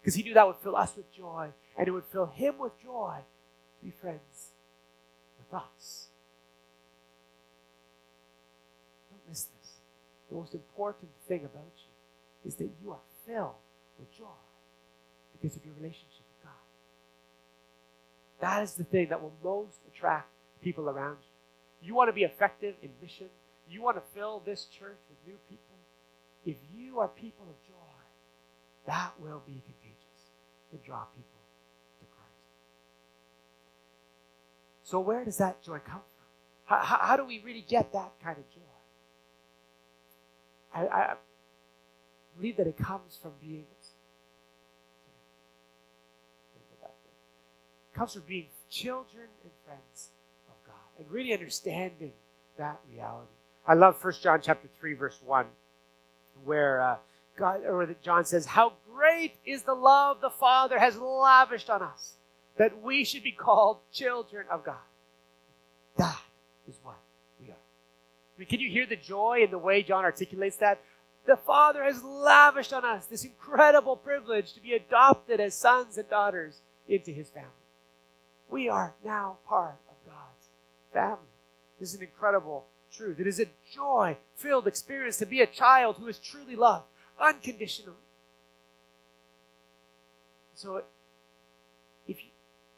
[0.00, 2.72] Because he knew that would fill us with joy, and it would fill him with
[2.82, 4.52] joy to be friends
[5.38, 6.06] with us.
[9.10, 9.72] Don't miss this.
[10.30, 13.52] The most important thing about you is that you are filled
[13.98, 14.24] with joy
[15.32, 16.24] because of your relationship.
[18.40, 20.28] That is the thing that will most attract
[20.62, 21.88] people around you.
[21.88, 23.28] You want to be effective in mission.
[23.68, 25.64] You want to fill this church with new people.
[26.44, 27.74] If you are people of joy,
[28.86, 30.32] that will be contagious
[30.72, 31.40] and draw people
[32.00, 32.32] to Christ.
[34.84, 36.26] So, where does that joy come from?
[36.64, 38.60] How, how, how do we really get that kind of joy?
[40.74, 41.14] I, I
[42.36, 43.64] believe that it comes from being
[47.98, 50.08] comes from being children and friends
[50.48, 52.12] of God and really understanding
[52.56, 53.32] that reality.
[53.66, 55.46] I love 1 John chapter 3 verse 1
[56.44, 56.96] where uh,
[57.36, 61.82] God or that John says how great is the love the Father has lavished on
[61.82, 62.14] us
[62.56, 64.76] that we should be called children of God.
[65.96, 66.22] That
[66.68, 66.96] is what
[68.38, 70.80] I mean, can you hear the joy in the way John articulates that?
[71.26, 76.08] The Father has lavished on us this incredible privilege to be adopted as sons and
[76.08, 77.50] daughters into His family.
[78.48, 80.48] We are now part of God's
[80.92, 81.18] family.
[81.78, 83.20] This is an incredible truth.
[83.20, 86.86] It is a joy filled experience to be a child who is truly loved
[87.20, 87.96] unconditionally.
[90.54, 90.82] So,
[92.06, 92.16] if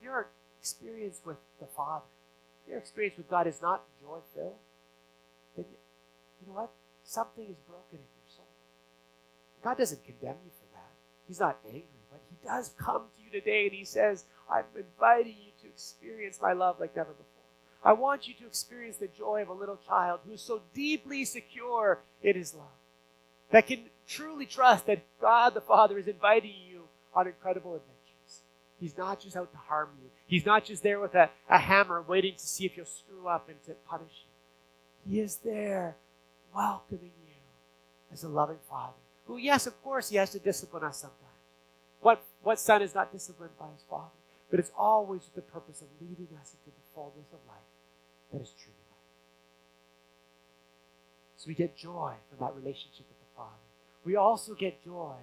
[0.03, 0.29] your
[0.61, 2.05] experience with the Father,
[2.69, 4.55] your experience with God is not joy filled,
[5.57, 5.65] then
[6.41, 6.71] you know what?
[7.05, 8.45] Something is broken in your soul.
[9.65, 10.91] God doesn't condemn you for that.
[11.27, 15.37] He's not angry, but He does come to you today and He says, I'm inviting
[15.45, 17.27] you to experience my love like never before.
[17.83, 21.25] I want you to experience the joy of a little child who is so deeply
[21.25, 22.67] secure in his love
[23.51, 26.83] that can truly trust that God the Father is inviting you
[27.15, 28.43] on incredible adventures.
[28.79, 32.03] He's not just out to harm you, He's not just there with a, a hammer
[32.07, 34.25] waiting to see if you'll screw up and to punish
[35.07, 35.13] you.
[35.13, 35.97] He is there
[36.55, 37.35] welcoming you
[38.13, 38.93] as a loving father.
[39.27, 41.19] Who, yes, of course, he has to discipline us sometimes.
[42.01, 44.11] What, what son is not disciplined by his father?
[44.51, 47.57] But it's always with the purpose of leading us into the fullness of life
[48.33, 48.99] that is truly life.
[51.37, 53.51] So we get joy from that relationship with the Father.
[54.05, 55.17] We also get joy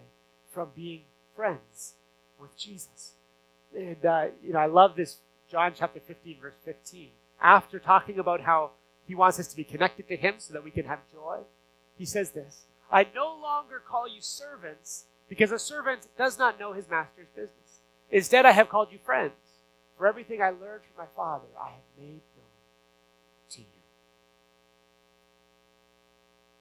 [0.51, 1.01] from being
[1.35, 1.93] friends
[2.39, 3.11] with Jesus.
[3.75, 5.17] And, uh, you know, I love this
[5.51, 7.09] John chapter 15, verse 15.
[7.41, 8.71] After talking about how
[9.05, 11.39] He wants us to be connected to Him so that we can have joy.
[11.97, 16.73] He says this I no longer call you servants because a servant does not know
[16.73, 17.51] his master's business.
[18.11, 19.33] Instead, I have called you friends.
[19.97, 22.53] For everything I learned from my Father, I have made known
[23.49, 23.65] to you.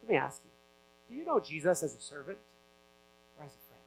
[0.02, 0.50] Let me ask you
[1.08, 2.38] do you know Jesus as a servant
[3.38, 3.82] or as a friend?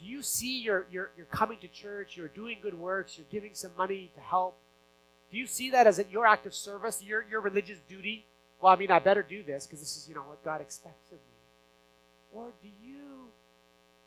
[0.00, 4.10] Do you see you're, coming to church, you're doing good works, you're giving some money
[4.14, 4.56] to help?
[5.30, 8.24] Do you see that as your act of service, your, your religious duty?
[8.60, 11.12] Well, I mean, I better do this because this is, you know, what God expects
[11.12, 11.36] of me.
[12.32, 12.96] Or do you,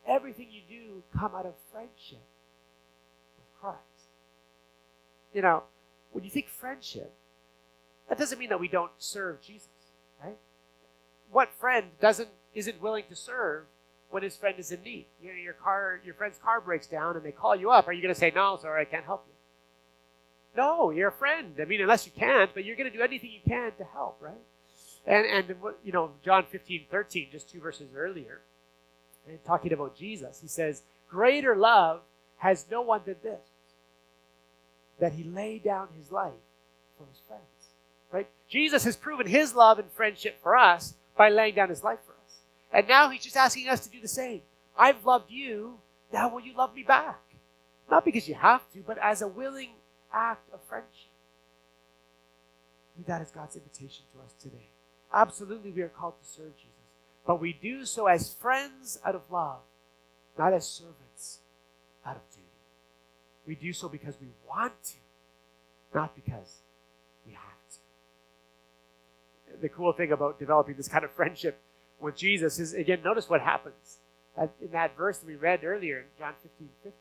[0.09, 2.23] everything you do, come out of friendship
[3.37, 3.77] with Christ?
[5.33, 5.63] You know,
[6.11, 7.13] when you think friendship,
[8.07, 9.67] that doesn't mean that we don't serve Jesus,
[10.23, 10.37] right?
[11.31, 13.65] What friend doesn't isn't willing to serve
[14.09, 15.05] when his friend is in need?
[15.21, 17.87] You know, your car, your friend's car breaks down, and they call you up.
[17.87, 18.57] Are you going to say no?
[18.59, 19.33] Sorry, I can't help you.
[20.57, 21.55] No, you're a friend.
[21.61, 24.17] I mean, unless you can't, but you're going to do anything you can to help,
[24.19, 24.33] right?
[25.05, 28.41] And and you know, John 15, 13, just two verses earlier,
[29.27, 32.01] Uh, talking about Jesus, he says, "Greater love
[32.37, 33.41] has no one than this,
[34.99, 36.33] that he laid down his life
[36.97, 37.43] for his friends."
[38.11, 38.27] Right?
[38.47, 42.13] Jesus has proven his love and friendship for us by laying down his life for
[42.13, 42.39] us,
[42.71, 44.41] and now he's just asking us to do the same.
[44.77, 45.79] I've loved you.
[46.11, 47.19] Now will you love me back?
[47.91, 49.71] Not because you have to, but as a willing
[50.11, 51.11] act of friendship.
[53.05, 54.67] That is God's invitation to us today.
[55.13, 56.78] Absolutely, we are called to serve Jesus.
[57.25, 59.59] But we do so as friends out of love,
[60.37, 61.39] not as servants
[62.05, 62.45] out of duty.
[63.45, 64.95] We do so because we want to,
[65.93, 66.57] not because
[67.25, 67.41] we have
[69.51, 69.61] to.
[69.61, 71.59] The cool thing about developing this kind of friendship
[71.99, 73.97] with Jesus is, again, notice what happens.
[74.61, 76.93] In that verse that we read earlier in John 15 15,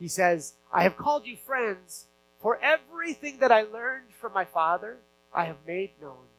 [0.00, 2.06] he says, I have called you friends,
[2.40, 4.96] for everything that I learned from my Father,
[5.32, 6.31] I have made known.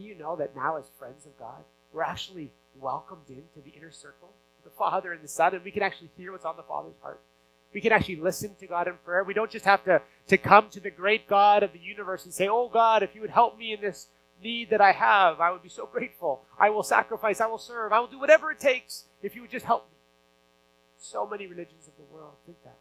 [0.00, 3.92] Do you know that now, as friends of God, we're actually welcomed into the inner
[3.92, 4.30] circle
[4.64, 7.20] the Father and the Son, and we can actually hear what's on the Father's heart?
[7.74, 9.24] We can actually listen to God in prayer.
[9.24, 12.32] We don't just have to, to come to the great God of the universe and
[12.32, 14.06] say, Oh God, if you would help me in this
[14.42, 16.42] need that I have, I would be so grateful.
[16.58, 19.50] I will sacrifice, I will serve, I will do whatever it takes if you would
[19.50, 19.96] just help me.
[20.98, 22.78] So many religions of the world think that.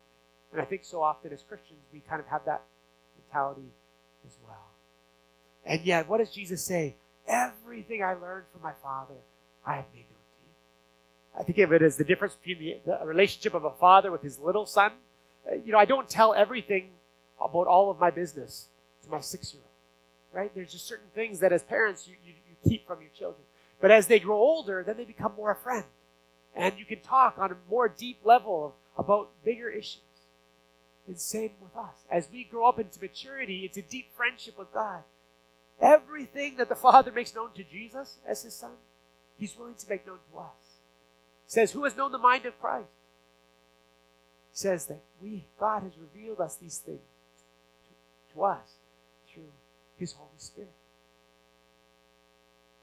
[0.53, 2.61] And I think so often as Christians, we kind of have that
[3.17, 3.72] mentality
[4.26, 4.67] as well.
[5.65, 6.95] And yet, what does Jesus say?
[7.30, 9.15] Everything I learned from my Father,
[9.65, 11.39] I have made known to you.
[11.39, 14.23] I think of it as the difference between the, the relationship of a father with
[14.23, 14.91] his little son.
[15.49, 16.89] Uh, you know, I don't tell everything
[17.39, 18.67] about all of my business
[19.03, 20.51] to my six year old, right?
[20.53, 23.43] There's just certain things that as parents you, you, you keep from your children.
[23.80, 25.86] But as they grow older, then they become more a friend
[26.55, 28.65] and you can talk on a more deep level
[28.97, 30.01] of, about bigger issues.
[31.07, 31.95] And same with us.
[32.11, 35.03] As we grow up into maturity, it's a deep friendship with God.
[35.82, 38.71] Everything that the Father makes known to Jesus as his Son,
[39.38, 40.77] he's willing to make known to us.
[41.45, 42.89] He says, Who has known the mind of Christ?
[44.51, 46.99] He says that we, God has revealed us these things
[47.88, 48.73] to, to us
[49.32, 49.51] through
[49.97, 50.71] his Holy Spirit.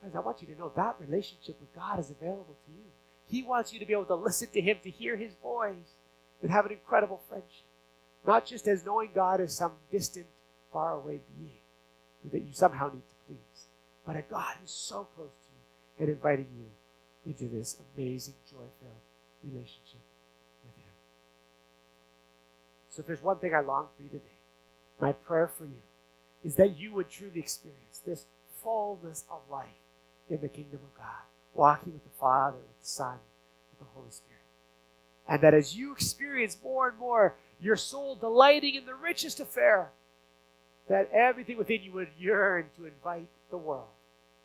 [0.03, 2.85] Guys, I want you to know that relationship with God is available to you.
[3.29, 5.97] He wants you to be able to listen to Him, to hear His voice,
[6.43, 7.65] and have an incredible friendship.
[8.27, 10.27] Not just as knowing God as some distant,
[10.73, 11.51] faraway being
[12.33, 13.67] that you somehow need to please,
[14.07, 18.65] but a God who's so close to you and inviting you into this amazing, joy
[18.81, 20.01] filled relationship
[20.65, 20.93] with Him.
[22.91, 24.23] So if there's one thing I long for you today,
[25.01, 25.83] my prayer for you
[26.45, 28.27] is that you would truly experience this
[28.63, 29.67] fullness of life
[30.31, 33.19] in the kingdom of God walking with the Father, with the Son,
[33.71, 34.33] with the Holy Spirit.
[35.29, 39.49] And that as you experience more and more your soul delighting in the richest of
[39.49, 39.91] fare,
[40.89, 43.89] that everything within you would yearn to invite the world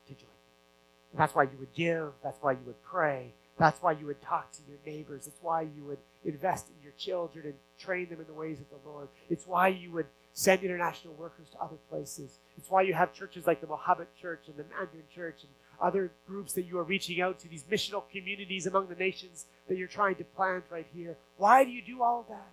[0.08, 1.18] to join you.
[1.18, 2.14] That's why you would give.
[2.24, 3.34] That's why you would pray.
[3.58, 5.28] That's why you would talk to your neighbors.
[5.28, 8.70] It's why you would invest in your children and train them in the ways of
[8.70, 9.08] the Lord.
[9.30, 12.38] It's why you would send international workers to other places.
[12.58, 16.12] It's why you have churches like the Mohammed Church and the Mandarin Church and other
[16.28, 19.88] groups that you are reaching out to, these missional communities among the nations that you're
[19.88, 21.18] trying to plant right here.
[21.38, 22.50] Why do you do all of that?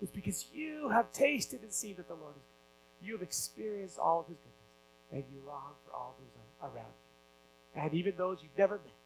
[0.00, 2.57] It's because you have tasted and seen that the Lord is good.
[3.02, 4.74] You have experienced all of his goodness,
[5.12, 6.28] and you long for all those
[6.62, 7.82] around you.
[7.82, 8.98] And even those you've never met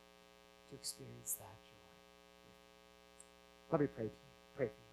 [0.71, 1.93] to experience that joy.
[3.71, 4.17] Let me pray to you.
[4.57, 4.93] Pray for you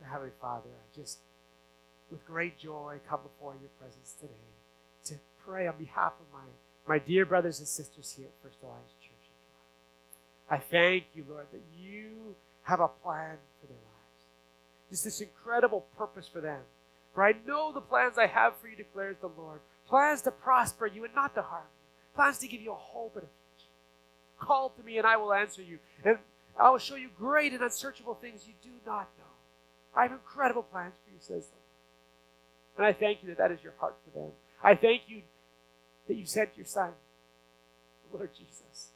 [0.00, 0.10] today.
[0.10, 1.18] Heavenly Father, I just,
[2.10, 4.34] with great joy, come before your presence today
[5.04, 5.14] to
[5.46, 6.44] pray on behalf of my,
[6.86, 9.10] my dear brothers and sisters here at First Alliance Church.
[10.50, 13.89] I thank you, Lord, that you have a plan for their lives.
[14.90, 16.60] Just this incredible purpose for them.
[17.14, 19.60] For I know the plans I have for you, declares the Lord.
[19.88, 22.14] Plans to prosper you and not to harm you.
[22.16, 23.70] Plans to give you a hope and a future.
[24.38, 25.78] Call to me and I will answer you.
[26.04, 26.18] And
[26.58, 29.24] I will show you great and unsearchable things you do not know.
[29.94, 31.56] I have incredible plans for you, says the Lord.
[32.78, 34.30] And I thank you that that is your heart for them.
[34.62, 35.22] I thank you
[36.06, 36.90] that you sent your Son,
[38.12, 38.90] Lord Jesus,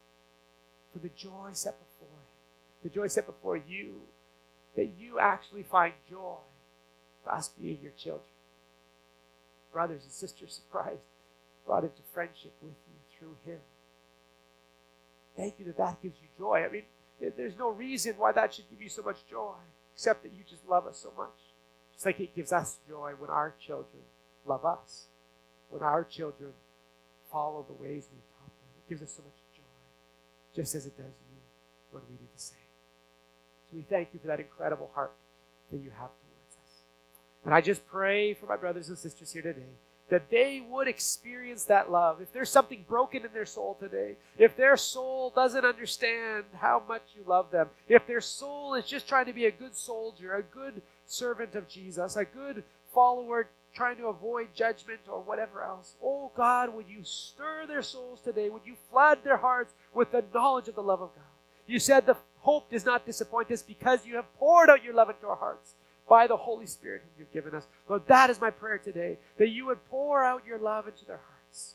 [0.91, 4.01] for the joy set before him, the joy set before you,
[4.75, 6.37] that you actually find joy
[7.23, 8.23] for us being your children.
[9.71, 11.01] Brothers and sisters of Christ,
[11.65, 13.59] brought into friendship with you through him.
[15.35, 16.63] Thank you that that gives you joy.
[16.65, 16.83] I mean,
[17.35, 19.55] there's no reason why that should give you so much joy,
[19.93, 21.35] except that you just love us so much.
[21.93, 24.03] Just like it gives us joy when our children
[24.45, 25.05] love us,
[25.69, 26.51] when our children
[27.31, 28.69] follow the ways we taught them.
[28.77, 31.37] It gives us so much joy, just as it does you
[31.91, 32.64] when we do the same.
[33.75, 35.11] We thank you for that incredible heart
[35.71, 36.81] that you have towards us.
[37.43, 39.73] And I just pray for my brothers and sisters here today
[40.09, 42.21] that they would experience that love.
[42.21, 47.01] If there's something broken in their soul today, if their soul doesn't understand how much
[47.15, 50.43] you love them, if their soul is just trying to be a good soldier, a
[50.43, 52.63] good servant of Jesus, a good
[52.93, 58.21] follower trying to avoid judgment or whatever else, oh God, would you stir their souls
[58.21, 58.49] today?
[58.49, 61.23] Would you flood their hearts with the knowledge of the love of God?
[61.67, 65.09] You said the hope does not disappoint us because you have poured out your love
[65.09, 65.73] into our hearts
[66.07, 67.65] by the Holy Spirit whom you've given us.
[67.89, 71.17] Lord, that is my prayer today, that you would pour out your love into their
[71.17, 71.73] hearts.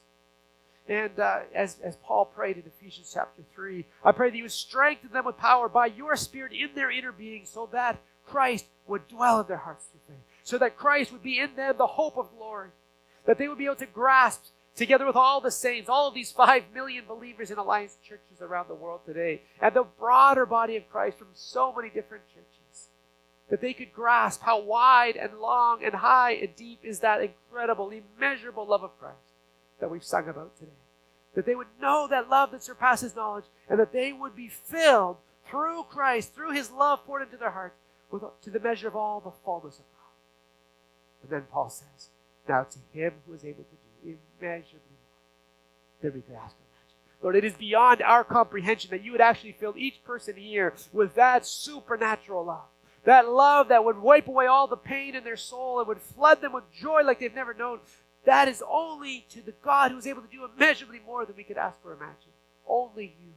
[0.89, 4.53] And uh, as, as Paul prayed in Ephesians chapter 3, I pray that you would
[4.53, 9.09] strengthen them with power by your Spirit in their inner being so that Christ would
[9.09, 12.17] dwell in their hearts through faith, so that Christ would be in them the hope
[12.17, 12.71] of glory,
[13.27, 14.47] that they would be able to grasp
[14.81, 18.67] together with all the saints, all of these five million believers in Alliance churches around
[18.67, 22.89] the world today, and the broader body of Christ from so many different churches
[23.51, 27.91] that they could grasp how wide and long and high and deep is that incredible,
[27.91, 29.35] immeasurable love of Christ
[29.81, 30.71] that we've sung about today.
[31.35, 35.19] That they would know that love that surpasses knowledge, and that they would be filled
[35.47, 37.77] through Christ, through his love poured into their hearts,
[38.11, 41.23] with, to the measure of all the fullness of God.
[41.23, 42.09] And then Paul says,
[42.49, 46.97] Now to him who is able to immeasurably more than we could ask or imagine.
[47.23, 51.15] Lord, it is beyond our comprehension that you would actually fill each person here with
[51.15, 52.69] that supernatural love
[53.05, 56.41] that love that would wipe away all the pain in their soul and would flood
[56.41, 57.81] them with joy like they've never known.
[58.25, 61.45] That is only to the God who is able to do immeasurably more than we
[61.45, 62.33] could ask or imagine.
[62.69, 63.33] Only you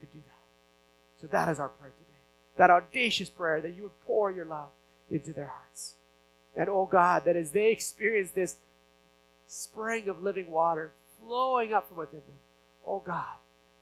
[0.00, 1.20] could do that.
[1.20, 2.18] So that is our prayer today.
[2.56, 4.68] That audacious prayer that you would pour your love
[5.10, 5.94] into their hearts.
[6.56, 8.56] And oh God, that as they experience this
[9.46, 12.38] spring of living water flowing up from within them,
[12.86, 13.36] oh God,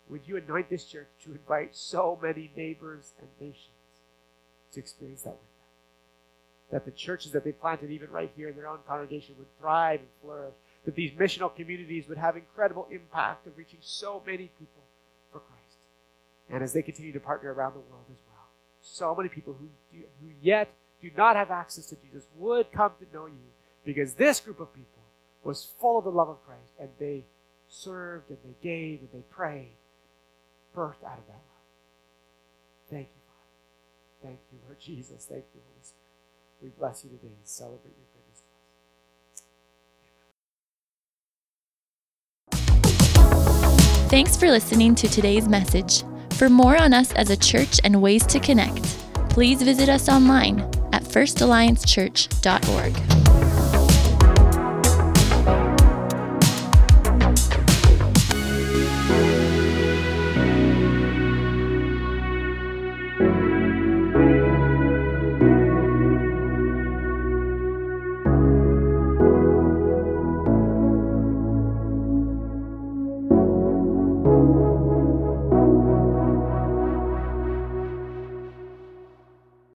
[0.09, 3.75] would you anoint this church to invite so many neighbors and nations
[4.75, 5.51] to experience that with them.
[6.73, 10.01] That the churches that they planted, even right here in their own congregation, would thrive
[10.01, 10.55] and flourish.
[10.85, 14.83] That these missional communities would have incredible impact of reaching so many people
[15.33, 15.79] for Christ.
[16.51, 18.49] And as they continue to partner around the world as well,
[18.83, 20.69] so many people who, do, who yet
[21.01, 23.33] do not have access to Jesus would come to know you
[23.85, 25.04] because this group of people
[25.45, 27.25] was full of the love of Christ and they
[27.69, 29.77] served and they gave and they prayed,
[30.75, 31.41] birthed out of that love.
[32.91, 33.21] Thank you.
[33.27, 33.41] Father.
[34.23, 35.27] Thank you, Lord Jesus.
[35.29, 36.01] Thank you, Holy Spirit.
[36.63, 38.47] We bless you today and celebrate your goodness to
[42.53, 44.11] us.
[44.11, 46.03] Thanks for listening to today's message.
[46.35, 48.85] For more on us as a church and ways to connect,
[49.31, 50.61] please visit us online
[50.93, 53.24] at firstalliancechurch.org.